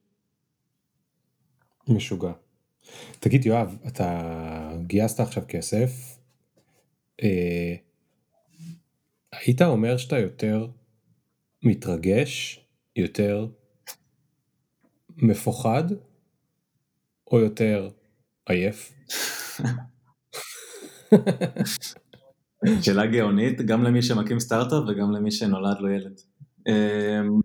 [1.88, 2.32] משוגע.
[3.20, 4.22] תגיד יואב, אתה
[4.88, 5.92] גייסת עכשיו כסף,
[7.24, 7.76] אה,
[9.32, 10.68] היית אומר שאתה יותר
[11.64, 12.66] מתרגש,
[12.96, 13.48] יותר
[15.18, 15.84] מפוחד,
[17.32, 17.90] או יותר
[18.46, 18.94] עייף?
[22.82, 26.20] שאלה גאונית, גם למי שמקים סטארט-אפ וגם למי שנולד לו ילד.
[26.68, 27.42] אמ,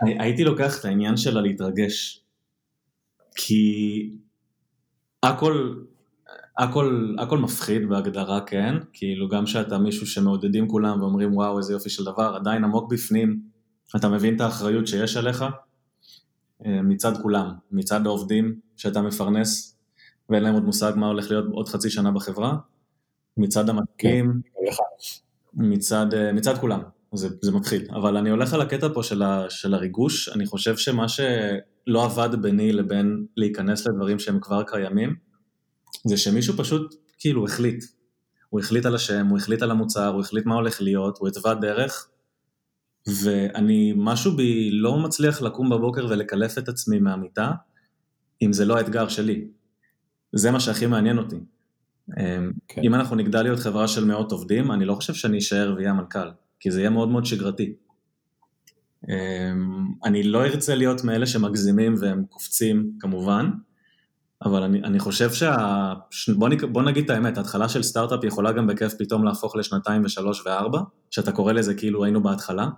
[0.22, 2.24] הייתי לוקח את העניין שלה להתרגש,
[3.36, 4.10] כי
[5.22, 5.84] הכל,
[6.58, 8.74] הכל, הכל מפחיד בהגדרה, כן?
[8.92, 13.40] כאילו גם שאתה מישהו שמעודדים כולם ואומרים וואו איזה יופי של דבר, עדיין עמוק בפנים
[13.96, 15.44] אתה מבין את האחריות שיש עליך
[16.66, 19.78] אה, מצד כולם, מצד העובדים שאתה מפרנס
[20.28, 22.56] ואין להם עוד מושג מה הולך להיות עוד חצי שנה בחברה,
[23.36, 24.70] מצד המתקים, כן,
[25.54, 26.80] מצד, אה, מצד כולם.
[27.12, 30.76] זה, זה מפחיד, אבל אני הולך על הקטע פה של, ה, של הריגוש, אני חושב
[30.76, 35.27] שמה שלא עבד ביני לבין להיכנס לדברים שהם כבר קיימים,
[36.04, 37.84] זה שמישהו פשוט כאילו החליט.
[38.48, 41.54] הוא החליט על השם, הוא החליט על המוצר, הוא החליט מה הולך להיות, הוא התווה
[41.54, 42.08] דרך,
[43.22, 47.52] ואני, משהו בי לא מצליח לקום בבוקר ולקלף את עצמי מהמיטה,
[48.42, 49.48] אם זה לא האתגר שלי.
[50.32, 51.36] זה מה שהכי מעניין אותי.
[52.68, 52.82] כן.
[52.82, 56.30] אם אנחנו נגדל להיות חברה של מאות עובדים, אני לא חושב שאני אשאר ואהיה המנכ"ל.
[56.60, 57.74] כי זה יהיה מאוד מאוד שגרתי.
[59.08, 63.50] אמ, אני לא ארצה להיות מאלה שמגזימים והם קופצים כמובן,
[64.44, 65.56] אבל אני, אני חושב שה...
[66.36, 66.72] בוא, נ...
[66.72, 70.80] בוא נגיד את האמת, ההתחלה של סטארט-אפ יכולה גם בכיף פתאום להפוך לשנתיים ושלוש וארבע,
[71.10, 72.68] שאתה קורא לזה כאילו היינו בהתחלה.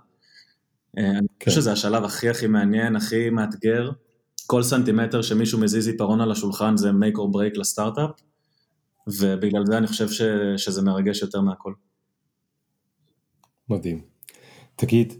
[0.97, 1.49] אה, אני כן.
[1.49, 3.91] חושב שזה השלב הכי הכי מעניין, הכי מאתגר.
[4.45, 8.09] כל סנטימטר שמישהו מזיז עיפרון על השולחן זה make or break לסטארט-אפ,
[9.07, 10.21] ובגלל זה אני חושב ש...
[10.57, 11.73] שזה מרגש יותר מהכל.
[13.69, 14.01] מדהים.
[14.75, 15.13] תגיד,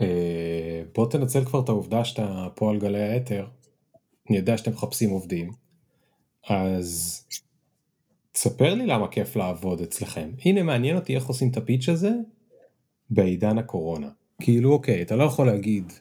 [0.00, 3.46] אה, בוא תנצל כבר את העובדה שאתה פה על גלי האתר,
[4.28, 5.52] אני יודע שאתם מחפשים עובדים,
[6.48, 7.20] אז
[8.32, 10.30] תספר לי למה כיף לעבוד אצלכם.
[10.44, 12.10] הנה מעניין אותי איך עושים את הפיץ' הזה
[13.10, 14.08] בעידן הקורונה.
[14.40, 15.92] כאילו אוקיי, אתה לא יכול להגיד,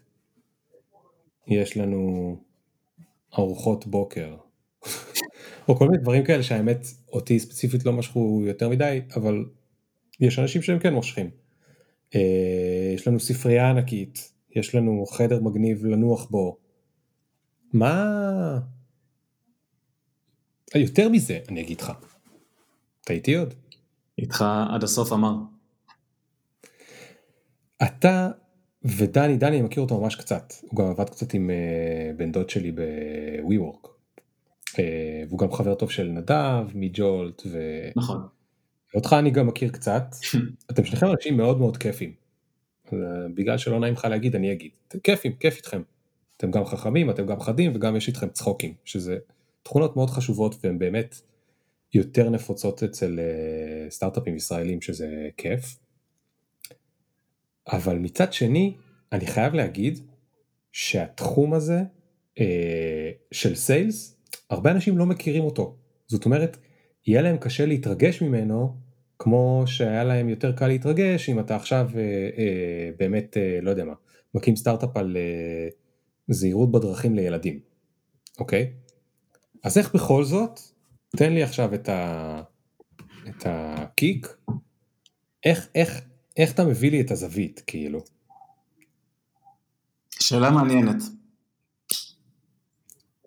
[1.47, 2.36] יש לנו
[3.38, 4.36] ארוחות בוקר,
[5.67, 9.45] או כל מיני דברים כאלה שהאמת אותי ספציפית לא משכו יותר מדי, אבל
[10.19, 11.30] יש אנשים שהם כן מושכים.
[12.15, 16.62] אה, יש לנו ספרייה ענקית, יש לנו חדר מגניב לנוח בו.
[17.74, 18.59] מה...
[20.76, 21.91] יותר מזה, אני אגיד לך.
[23.03, 23.53] אתה איתי עוד?
[24.17, 25.36] איתך עד הסוף אמר.
[27.84, 28.30] אתה
[28.86, 30.53] ודני, דני, אני מכיר אותו ממש קצת.
[30.61, 33.88] הוא גם עבד קצת עם uh, בן דוד שלי ב-WeWork.
[34.69, 34.78] Uh,
[35.28, 37.41] והוא גם חבר טוב של נדב, מג'ולט.
[37.45, 37.59] ו...
[37.95, 38.28] נכון.
[38.95, 40.15] אותך אני גם מכיר קצת,
[40.71, 42.13] אתם שניכם אנשים מאוד מאוד כיפים.
[43.36, 44.71] בגלל שלא נעים לך להגיד אני אגיד,
[45.03, 45.82] כיפים, כיף איתכם.
[46.38, 49.17] אתם גם חכמים, אתם גם חדים וגם יש איתכם צחוקים, שזה
[49.63, 51.15] תכונות מאוד חשובות והן באמת
[51.93, 55.77] יותר נפוצות אצל אה, סטארט-אפים ישראלים שזה כיף.
[57.71, 58.73] אבל מצד שני,
[59.11, 59.99] אני חייב להגיד
[60.71, 61.81] שהתחום הזה
[62.39, 64.17] אה, של סיילס,
[64.49, 65.75] הרבה אנשים לא מכירים אותו.
[66.07, 66.57] זאת אומרת,
[67.07, 68.75] יהיה להם קשה להתרגש ממנו
[69.19, 72.01] כמו שהיה להם יותר קל להתרגש אם אתה עכשיו אה,
[72.38, 73.93] אה, באמת, אה, לא יודע מה,
[74.36, 75.69] מקים סטארט-אפ על אה,
[76.30, 77.59] זהירות בדרכים לילדים,
[78.39, 78.74] אוקיי?
[79.63, 80.59] אז איך בכל זאת,
[81.17, 82.41] תן לי עכשיו את, ה,
[83.30, 84.28] את הקיק,
[85.45, 86.01] איך, איך,
[86.38, 87.99] איך אתה מביא לי את הזווית, כאילו?
[90.19, 91.03] שאלה מעניינת.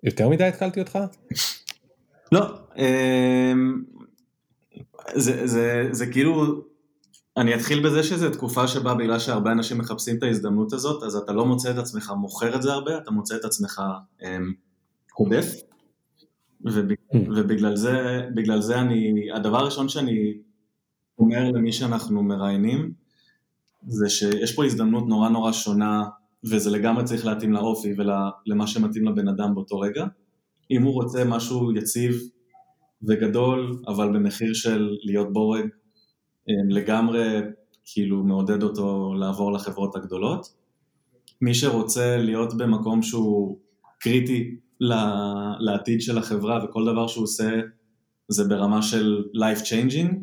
[0.02, 0.98] יותר מדי התקלתי אותך?
[2.32, 3.84] לא, אמ,
[5.14, 6.64] זה, זה, זה כאילו,
[7.36, 11.32] אני אתחיל בזה שזו תקופה שבה בגלל שהרבה אנשים מחפשים את ההזדמנות הזאת, אז אתה
[11.32, 13.82] לא מוצא את עצמך מוכר את זה הרבה, אתה מוצא את עצמך
[14.22, 14.52] אמ,
[15.14, 15.52] הודף,
[16.60, 17.16] ובגלל, mm.
[17.36, 20.38] ובגלל זה, בגלל זה אני, הדבר הראשון שאני
[21.18, 22.92] אומר למי שאנחנו מראיינים,
[23.86, 26.04] זה שיש פה הזדמנות נורא נורא שונה,
[26.44, 30.06] וזה לגמרי צריך להתאים לאופי ולמה שמתאים לבן אדם באותו רגע.
[30.70, 32.14] אם הוא רוצה משהו יציב
[33.08, 35.66] וגדול, אבל במחיר של להיות בורג,
[36.48, 37.40] לגמרי
[37.84, 40.46] כאילו מעודד אותו לעבור לחברות הגדולות.
[41.40, 43.58] מי שרוצה להיות במקום שהוא
[43.98, 44.56] קריטי
[45.60, 47.60] לעתיד של החברה וכל דבר שהוא עושה
[48.28, 50.14] זה ברמה של life changing,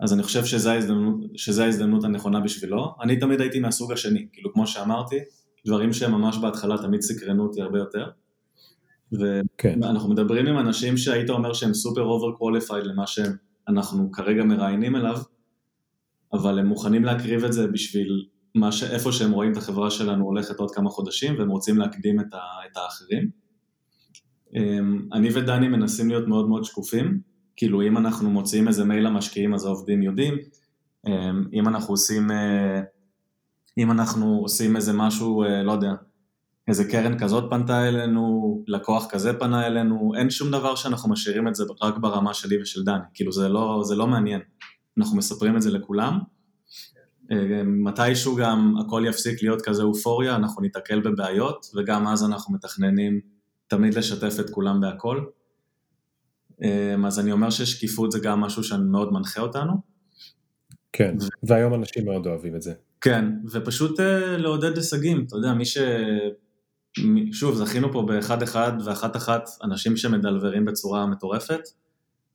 [0.00, 1.20] אז אני חושב שזו ההזדמנות,
[1.62, 2.94] ההזדמנות הנכונה בשבילו.
[3.02, 5.16] אני תמיד הייתי מהסוג השני, כאילו כמו שאמרתי,
[5.66, 8.10] דברים שהם ממש בהתחלה תמיד סקרנו אותי הרבה יותר.
[9.12, 10.12] ואנחנו כן.
[10.12, 13.06] מדברים עם אנשים שהיית אומר שהם סופר overqualified למה
[13.68, 15.16] שאנחנו כרגע מראיינים אליו,
[16.32, 18.82] אבל הם מוכנים להקריב את זה בשביל מה ש...
[18.82, 22.38] איפה שהם רואים את החברה שלנו הולכת עוד כמה חודשים והם רוצים להקדים את, ה...
[22.70, 23.30] את האחרים.
[24.54, 27.20] אמ, אני ודני מנסים להיות מאוד מאוד שקופים,
[27.56, 30.34] כאילו אם אנחנו מוציאים איזה מייל למשקיעים אז העובדים יודעים,
[31.06, 32.80] אמ, אם אנחנו עושים, אה,
[33.78, 35.92] אם אנחנו עושים איזה משהו, אה, לא יודע,
[36.68, 41.54] איזה קרן כזאת פנתה אלינו, לקוח כזה פנה אלינו, אין שום דבר שאנחנו משאירים את
[41.54, 44.40] זה רק ברמה שלי ושל דני, כאילו זה לא, זה לא מעניין,
[44.98, 46.18] אנחנו מספרים את זה לכולם.
[47.32, 53.20] אמ, מתישהו גם הכל יפסיק להיות כזה אופוריה, אנחנו ניתקל בבעיות, וגם אז אנחנו מתכננים
[53.68, 55.24] תמיד לשתף את כולם בהכל.
[56.62, 59.72] אמ, אז אני אומר ששקיפות זה גם משהו שאני מאוד מנחה אותנו.
[60.92, 61.16] כן.
[61.42, 62.72] והיום אנשים מאוד אוהבים את זה.
[63.00, 64.02] כן, ופשוט uh,
[64.36, 65.78] לעודד הישגים, אתה יודע, מי ש...
[67.32, 71.60] שוב, זכינו פה באחד אחד ואחת אחת אנשים שמדלברים בצורה מטורפת,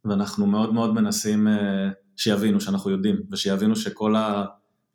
[0.05, 1.51] ואנחנו מאוד מאוד מנסים uh,
[2.17, 4.45] שיבינו שאנחנו יודעים, ושיבינו שכל ה...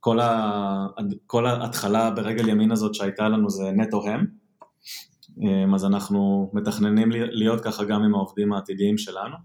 [0.01, 0.87] כל, ה...
[1.27, 4.27] כל ההתחלה ברגל ימין הזאת שהייתה לנו זה נטו הם,
[5.43, 9.37] אמ, אז אנחנו מתכננים להיות ככה גם עם העובדים העתידיים שלנו.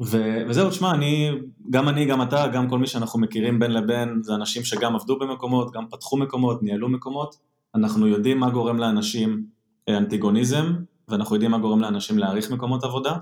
[0.00, 1.30] ו- וזהו, תשמע, אני,
[1.70, 5.18] גם אני, גם אתה, גם כל מי שאנחנו מכירים בין לבין, זה אנשים שגם עבדו
[5.18, 7.36] במקומות, גם פתחו מקומות, ניהלו מקומות,
[7.74, 9.46] אנחנו יודעים מה גורם לאנשים
[9.88, 10.74] אה, אנטיגוניזם,
[11.08, 13.16] ואנחנו יודעים מה גורם לאנשים להעריך מקומות עבודה,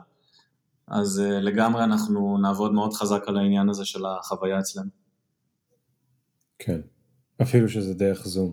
[0.87, 4.91] אז uh, לגמרי אנחנו נעבוד מאוד חזק על העניין הזה של החוויה אצלנו.
[6.59, 6.81] כן,
[7.43, 8.53] אפילו שזה דרך זום.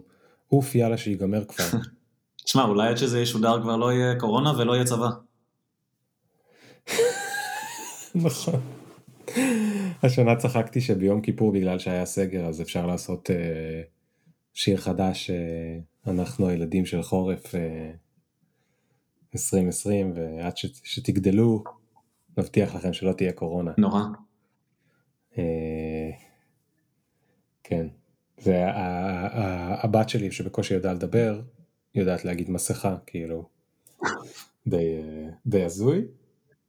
[0.52, 1.80] אוף, יאללה, שיגמר כבר.
[2.46, 5.10] תשמע, אולי עד שזה ישודר כבר לא יהיה קורונה ולא יהיה צבא.
[8.26, 8.62] נכון.
[10.04, 13.34] השנה צחקתי שביום כיפור בגלל שהיה סגר אז אפשר לעשות uh,
[14.56, 17.58] שיר חדש uh, אנחנו הילדים של חורף uh,
[19.34, 21.64] 2020 ועד ש, שתגדלו
[22.38, 23.72] נבטיח לכם שלא תהיה קורונה.
[23.78, 24.01] נורא.
[25.34, 25.38] Uh,
[27.64, 27.88] כן.
[28.45, 31.41] והבת שלי שבקושי יודעה לדבר
[31.95, 33.49] יודעת להגיד מסכה, כאילו,
[34.68, 35.01] די,
[35.45, 36.01] די הזוי,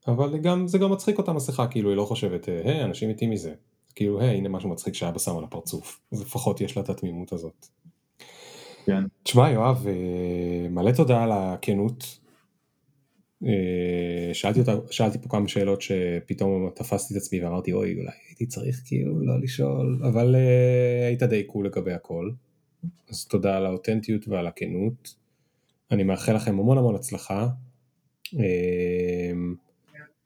[0.08, 3.54] אבל גם, זה גם מצחיק אותה מסכה, כאילו היא לא חושבת, היי, אנשים מתים מזה,
[3.96, 7.32] כאילו, היי, הנה משהו מצחיק שאבא שם על הפרצוף, אז לפחות יש לה את התמימות
[7.32, 7.66] הזאת.
[8.86, 9.02] כן.
[9.22, 12.18] תשמע, יואב, אה, מלא תודה על הכנות.
[13.44, 18.46] אה, שאלתי, אותה, שאלתי פה כמה שאלות שפתאום תפסתי את עצמי ואמרתי אוי אולי הייתי
[18.46, 22.30] צריך כאילו לא לשאול אבל uh, היית די קול לגבי הכל
[23.08, 25.14] אז תודה על האותנטיות ועל הכנות.
[25.90, 27.48] אני מאחל לכם המון המון הצלחה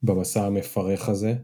[0.02, 1.34] במסע המפרך הזה.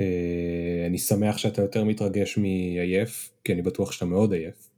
[0.00, 4.70] אה, אני שמח שאתה יותר מתרגש מעייף, כי אני בטוח שאתה מאוד עייף.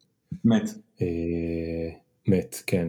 [0.45, 0.71] מת.
[1.03, 1.91] אה,
[2.29, 2.89] מת, כן.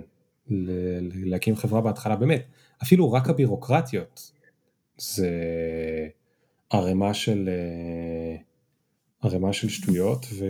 [1.13, 2.45] להקים חברה בהתחלה, באמת,
[2.83, 4.31] אפילו רק הבירוקרטיות
[4.97, 5.29] זה
[6.69, 8.37] ערימה של אה,
[9.21, 10.45] ערימה של שטויות ו...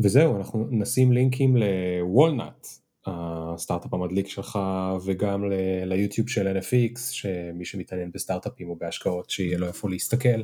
[0.00, 2.66] וזהו, אנחנו נשים לינקים לוולנאט,
[3.06, 4.58] הסטארט-אפ המדליק שלך,
[5.04, 5.44] וגם
[5.86, 10.42] ליוטיוב של NFX, שמי שמתעניין בסטארט-אפים או בהשקעות, שיהיה לו איפה להסתכל,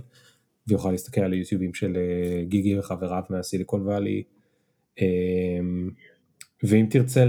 [0.68, 4.22] ויוכל להסתכל על היוטיובים של אה, גיגי וחבריו מהסיליקון וואלי.
[5.00, 5.90] אמ,
[6.62, 7.24] ואם תרצה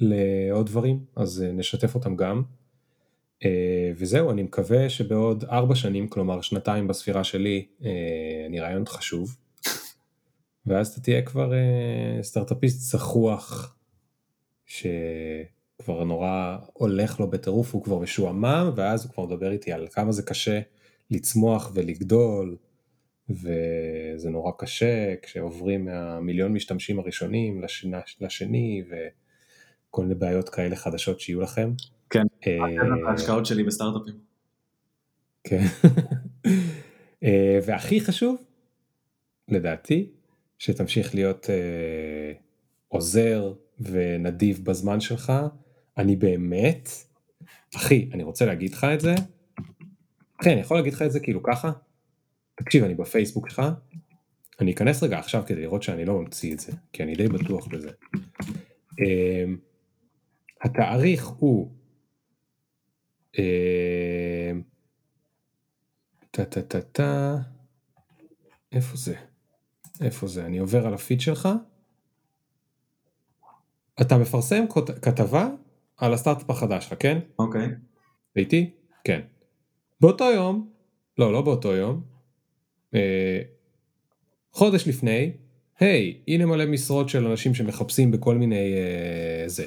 [0.00, 2.42] לעוד דברים, אז אה, נשתף אותם גם.
[3.44, 7.66] אה, וזהו, אני מקווה שבעוד ארבע שנים, כלומר שנתיים בספירה שלי,
[8.46, 9.36] אני רעיון חשוב.
[10.66, 11.52] ואז אתה תהיה כבר
[12.22, 13.76] סטארטאפיסט זחוח,
[14.66, 20.12] שכבר נורא הולך לו בטירוף, הוא כבר משועמם, ואז הוא כבר מדבר איתי על כמה
[20.12, 20.60] זה קשה
[21.10, 22.56] לצמוח ולגדול,
[23.30, 28.94] וזה נורא קשה כשעוברים מהמיליון משתמשים הראשונים לשני, לשני ו,
[29.90, 31.72] כל מיני בעיות כאלה חדשות שיהיו לכם.
[32.10, 32.58] כן, אה,
[33.08, 34.14] ההשקעות שלי בסטארט-אפים.
[35.44, 35.62] כן.
[37.24, 38.36] אה, והכי חשוב,
[39.48, 40.10] לדעתי,
[40.58, 42.32] שתמשיך להיות אה,
[42.88, 45.32] עוזר ונדיב בזמן שלך.
[45.98, 46.88] אני באמת,
[47.76, 49.14] אחי, אני רוצה להגיד לך את זה.
[50.40, 51.72] אחי, אני יכול להגיד לך את זה כאילו ככה?
[52.54, 53.62] תקשיב, אני בפייסבוק שלך,
[54.60, 57.66] אני אכנס רגע עכשיו כדי לראות שאני לא ממציא את זה, כי אני די בטוח
[57.66, 57.90] בזה.
[59.00, 59.44] אה,
[60.62, 61.72] התאריך הוא
[63.38, 64.52] אה,
[66.30, 67.36] טה טה טה טה,
[68.72, 69.14] איפה זה?
[70.00, 70.46] איפה זה?
[70.46, 71.48] אני עובר על הפיד שלך.
[74.00, 74.64] אתה מפרסם
[75.02, 75.48] כתבה
[75.96, 77.18] על הסטארט-אפ החדש שלך, כן?
[77.38, 77.68] אוקיי.
[78.36, 78.70] איתי?
[79.04, 79.20] כן.
[80.00, 80.68] באותו יום,
[81.18, 82.02] לא, לא באותו יום,
[82.94, 83.40] אה,
[84.52, 85.32] חודש לפני,
[85.80, 89.66] היי, הנה מלא משרות של אנשים שמחפשים בכל מיני אה, זה.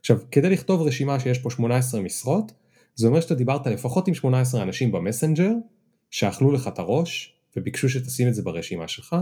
[0.00, 2.52] עכשיו, כדי לכתוב רשימה שיש פה 18 משרות,
[2.94, 5.50] זה אומר שאתה דיברת לפחות עם 18 אנשים במסנג'ר,
[6.10, 9.16] שאכלו לך את הראש, וביקשו שתשים את זה ברשימה שלך,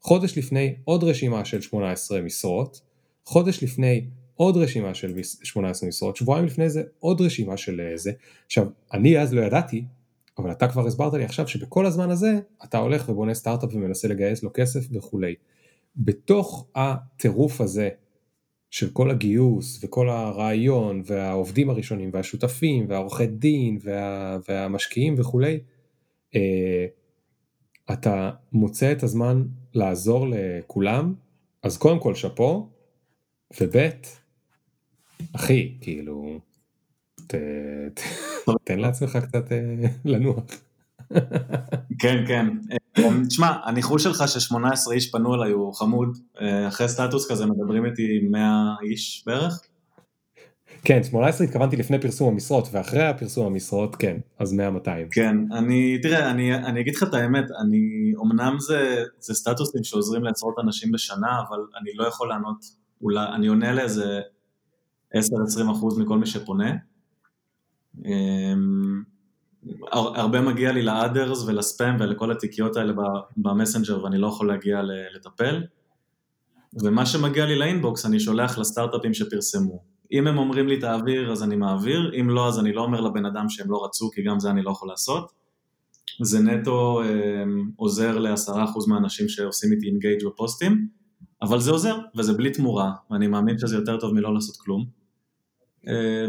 [0.00, 2.80] חודש לפני עוד רשימה של 18 משרות,
[3.26, 8.12] חודש לפני עוד רשימה של 18 משרות, שבועיים לפני זה עוד רשימה של אה, זה.
[8.46, 9.84] עכשיו, אני אז לא ידעתי,
[10.38, 14.42] אבל אתה כבר הסברת לי עכשיו שבכל הזמן הזה אתה הולך ובונה סטארט-אפ ומנסה לגייס
[14.42, 15.34] לו כסף וכולי.
[15.96, 17.88] בתוך הטירוף הזה
[18.70, 25.60] של כל הגיוס וכל הרעיון והעובדים הראשונים והשותפים והעורכי דין וה, והמשקיעים וכולי,
[26.34, 26.86] אה,
[27.92, 31.14] אתה מוצא את הזמן לעזור לכולם,
[31.62, 32.68] אז קודם כל שאפו,
[33.60, 33.76] וב'
[35.32, 36.40] אחי, כאילו,
[37.26, 37.34] ת,
[37.94, 38.00] ת,
[38.64, 40.44] תן לעצמך קצת אה, לנוח.
[41.98, 42.46] כן, כן.
[43.28, 46.18] תשמע, הניחוש שלך ש-18 איש פנו אליי הוא חמוד.
[46.40, 49.60] אה, אחרי סטטוס כזה מדברים איתי 100 איש בערך.
[50.84, 54.56] כן, 18 התכוונתי לפני פרסום המשרות, ואחרי הפרסום המשרות, כן, אז 100-200.
[55.10, 60.24] כן, אני, תראה, אני, אני אגיד לך את האמת, אני, אמנם זה, זה סטטוסים שעוזרים
[60.24, 62.56] לעשרות אנשים בשנה, אבל אני לא יכול לענות,
[63.02, 64.20] אולי, אני עונה לאיזה
[65.14, 65.18] 10-20%
[65.98, 66.72] מכל מי שפונה.
[68.04, 69.02] אמ,
[69.92, 72.92] הרבה מגיע לי ל others ולספאם ולכל התיקיות האלה
[73.36, 74.80] במסנג'ר ואני לא יכול להגיע
[75.16, 75.62] לטפל.
[76.82, 79.82] ומה שמגיע לי ל inbox אני שולח לסטארט-אפים שפרסמו.
[80.12, 83.26] אם הם אומרים לי תעביר אז אני מעביר, אם לא אז אני לא אומר לבן
[83.26, 85.32] אדם שהם לא רצו כי גם זה אני לא יכול לעשות.
[86.22, 87.44] זה נטו אה,
[87.76, 90.88] עוזר לעשרה אחוז מהאנשים שעושים איתי engage בפוסטים,
[91.42, 94.86] אבל זה עוזר וזה בלי תמורה ואני מאמין שזה יותר טוב מלא לעשות כלום.
[95.88, 96.26] אה.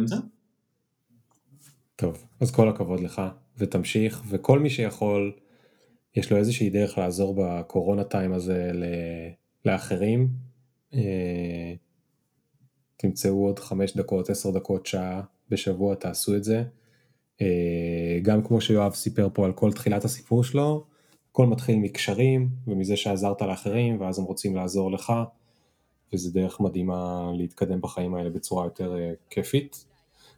[1.95, 3.21] טוב, אז כל הכבוד לך,
[3.57, 5.31] ותמשיך, וכל מי שיכול,
[6.15, 8.71] יש לו איזושהי דרך לעזור בקורונה טיים הזה
[9.65, 10.29] לאחרים.
[10.93, 11.73] אה,
[12.97, 16.63] תמצאו עוד חמש דקות, עשר דקות, שעה בשבוע, תעשו את זה.
[17.41, 20.85] אה, גם כמו שיואב סיפר פה על כל תחילת הסיפור שלו,
[21.37, 25.13] הכל מתחיל מקשרים ומזה שעזרת לאחרים ואז הם רוצים לעזור לך,
[26.13, 29.85] וזה דרך מדהימה להתקדם בחיים האלה בצורה יותר אה, כיפית.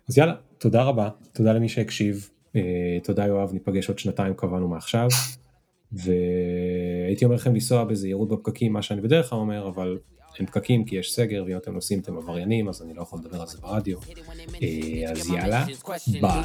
[0.09, 2.61] אז יאללה, תודה רבה, תודה למי שהקשיב, אה,
[3.03, 5.07] תודה יואב, ניפגש עוד שנתיים קבענו מעכשיו,
[5.91, 9.97] והייתי אומר לכם לנסוע בזהירות בפקקים, מה שאני בדרך כלל אומר, אבל
[10.39, 13.41] אין פקקים כי יש סגר, ואם אתם נוסעים אתם עבריינים, אז אני לא יכול לדבר
[13.41, 13.97] על זה ברדיו.
[14.61, 15.65] אה, אז יאללה,
[16.21, 16.43] ביי.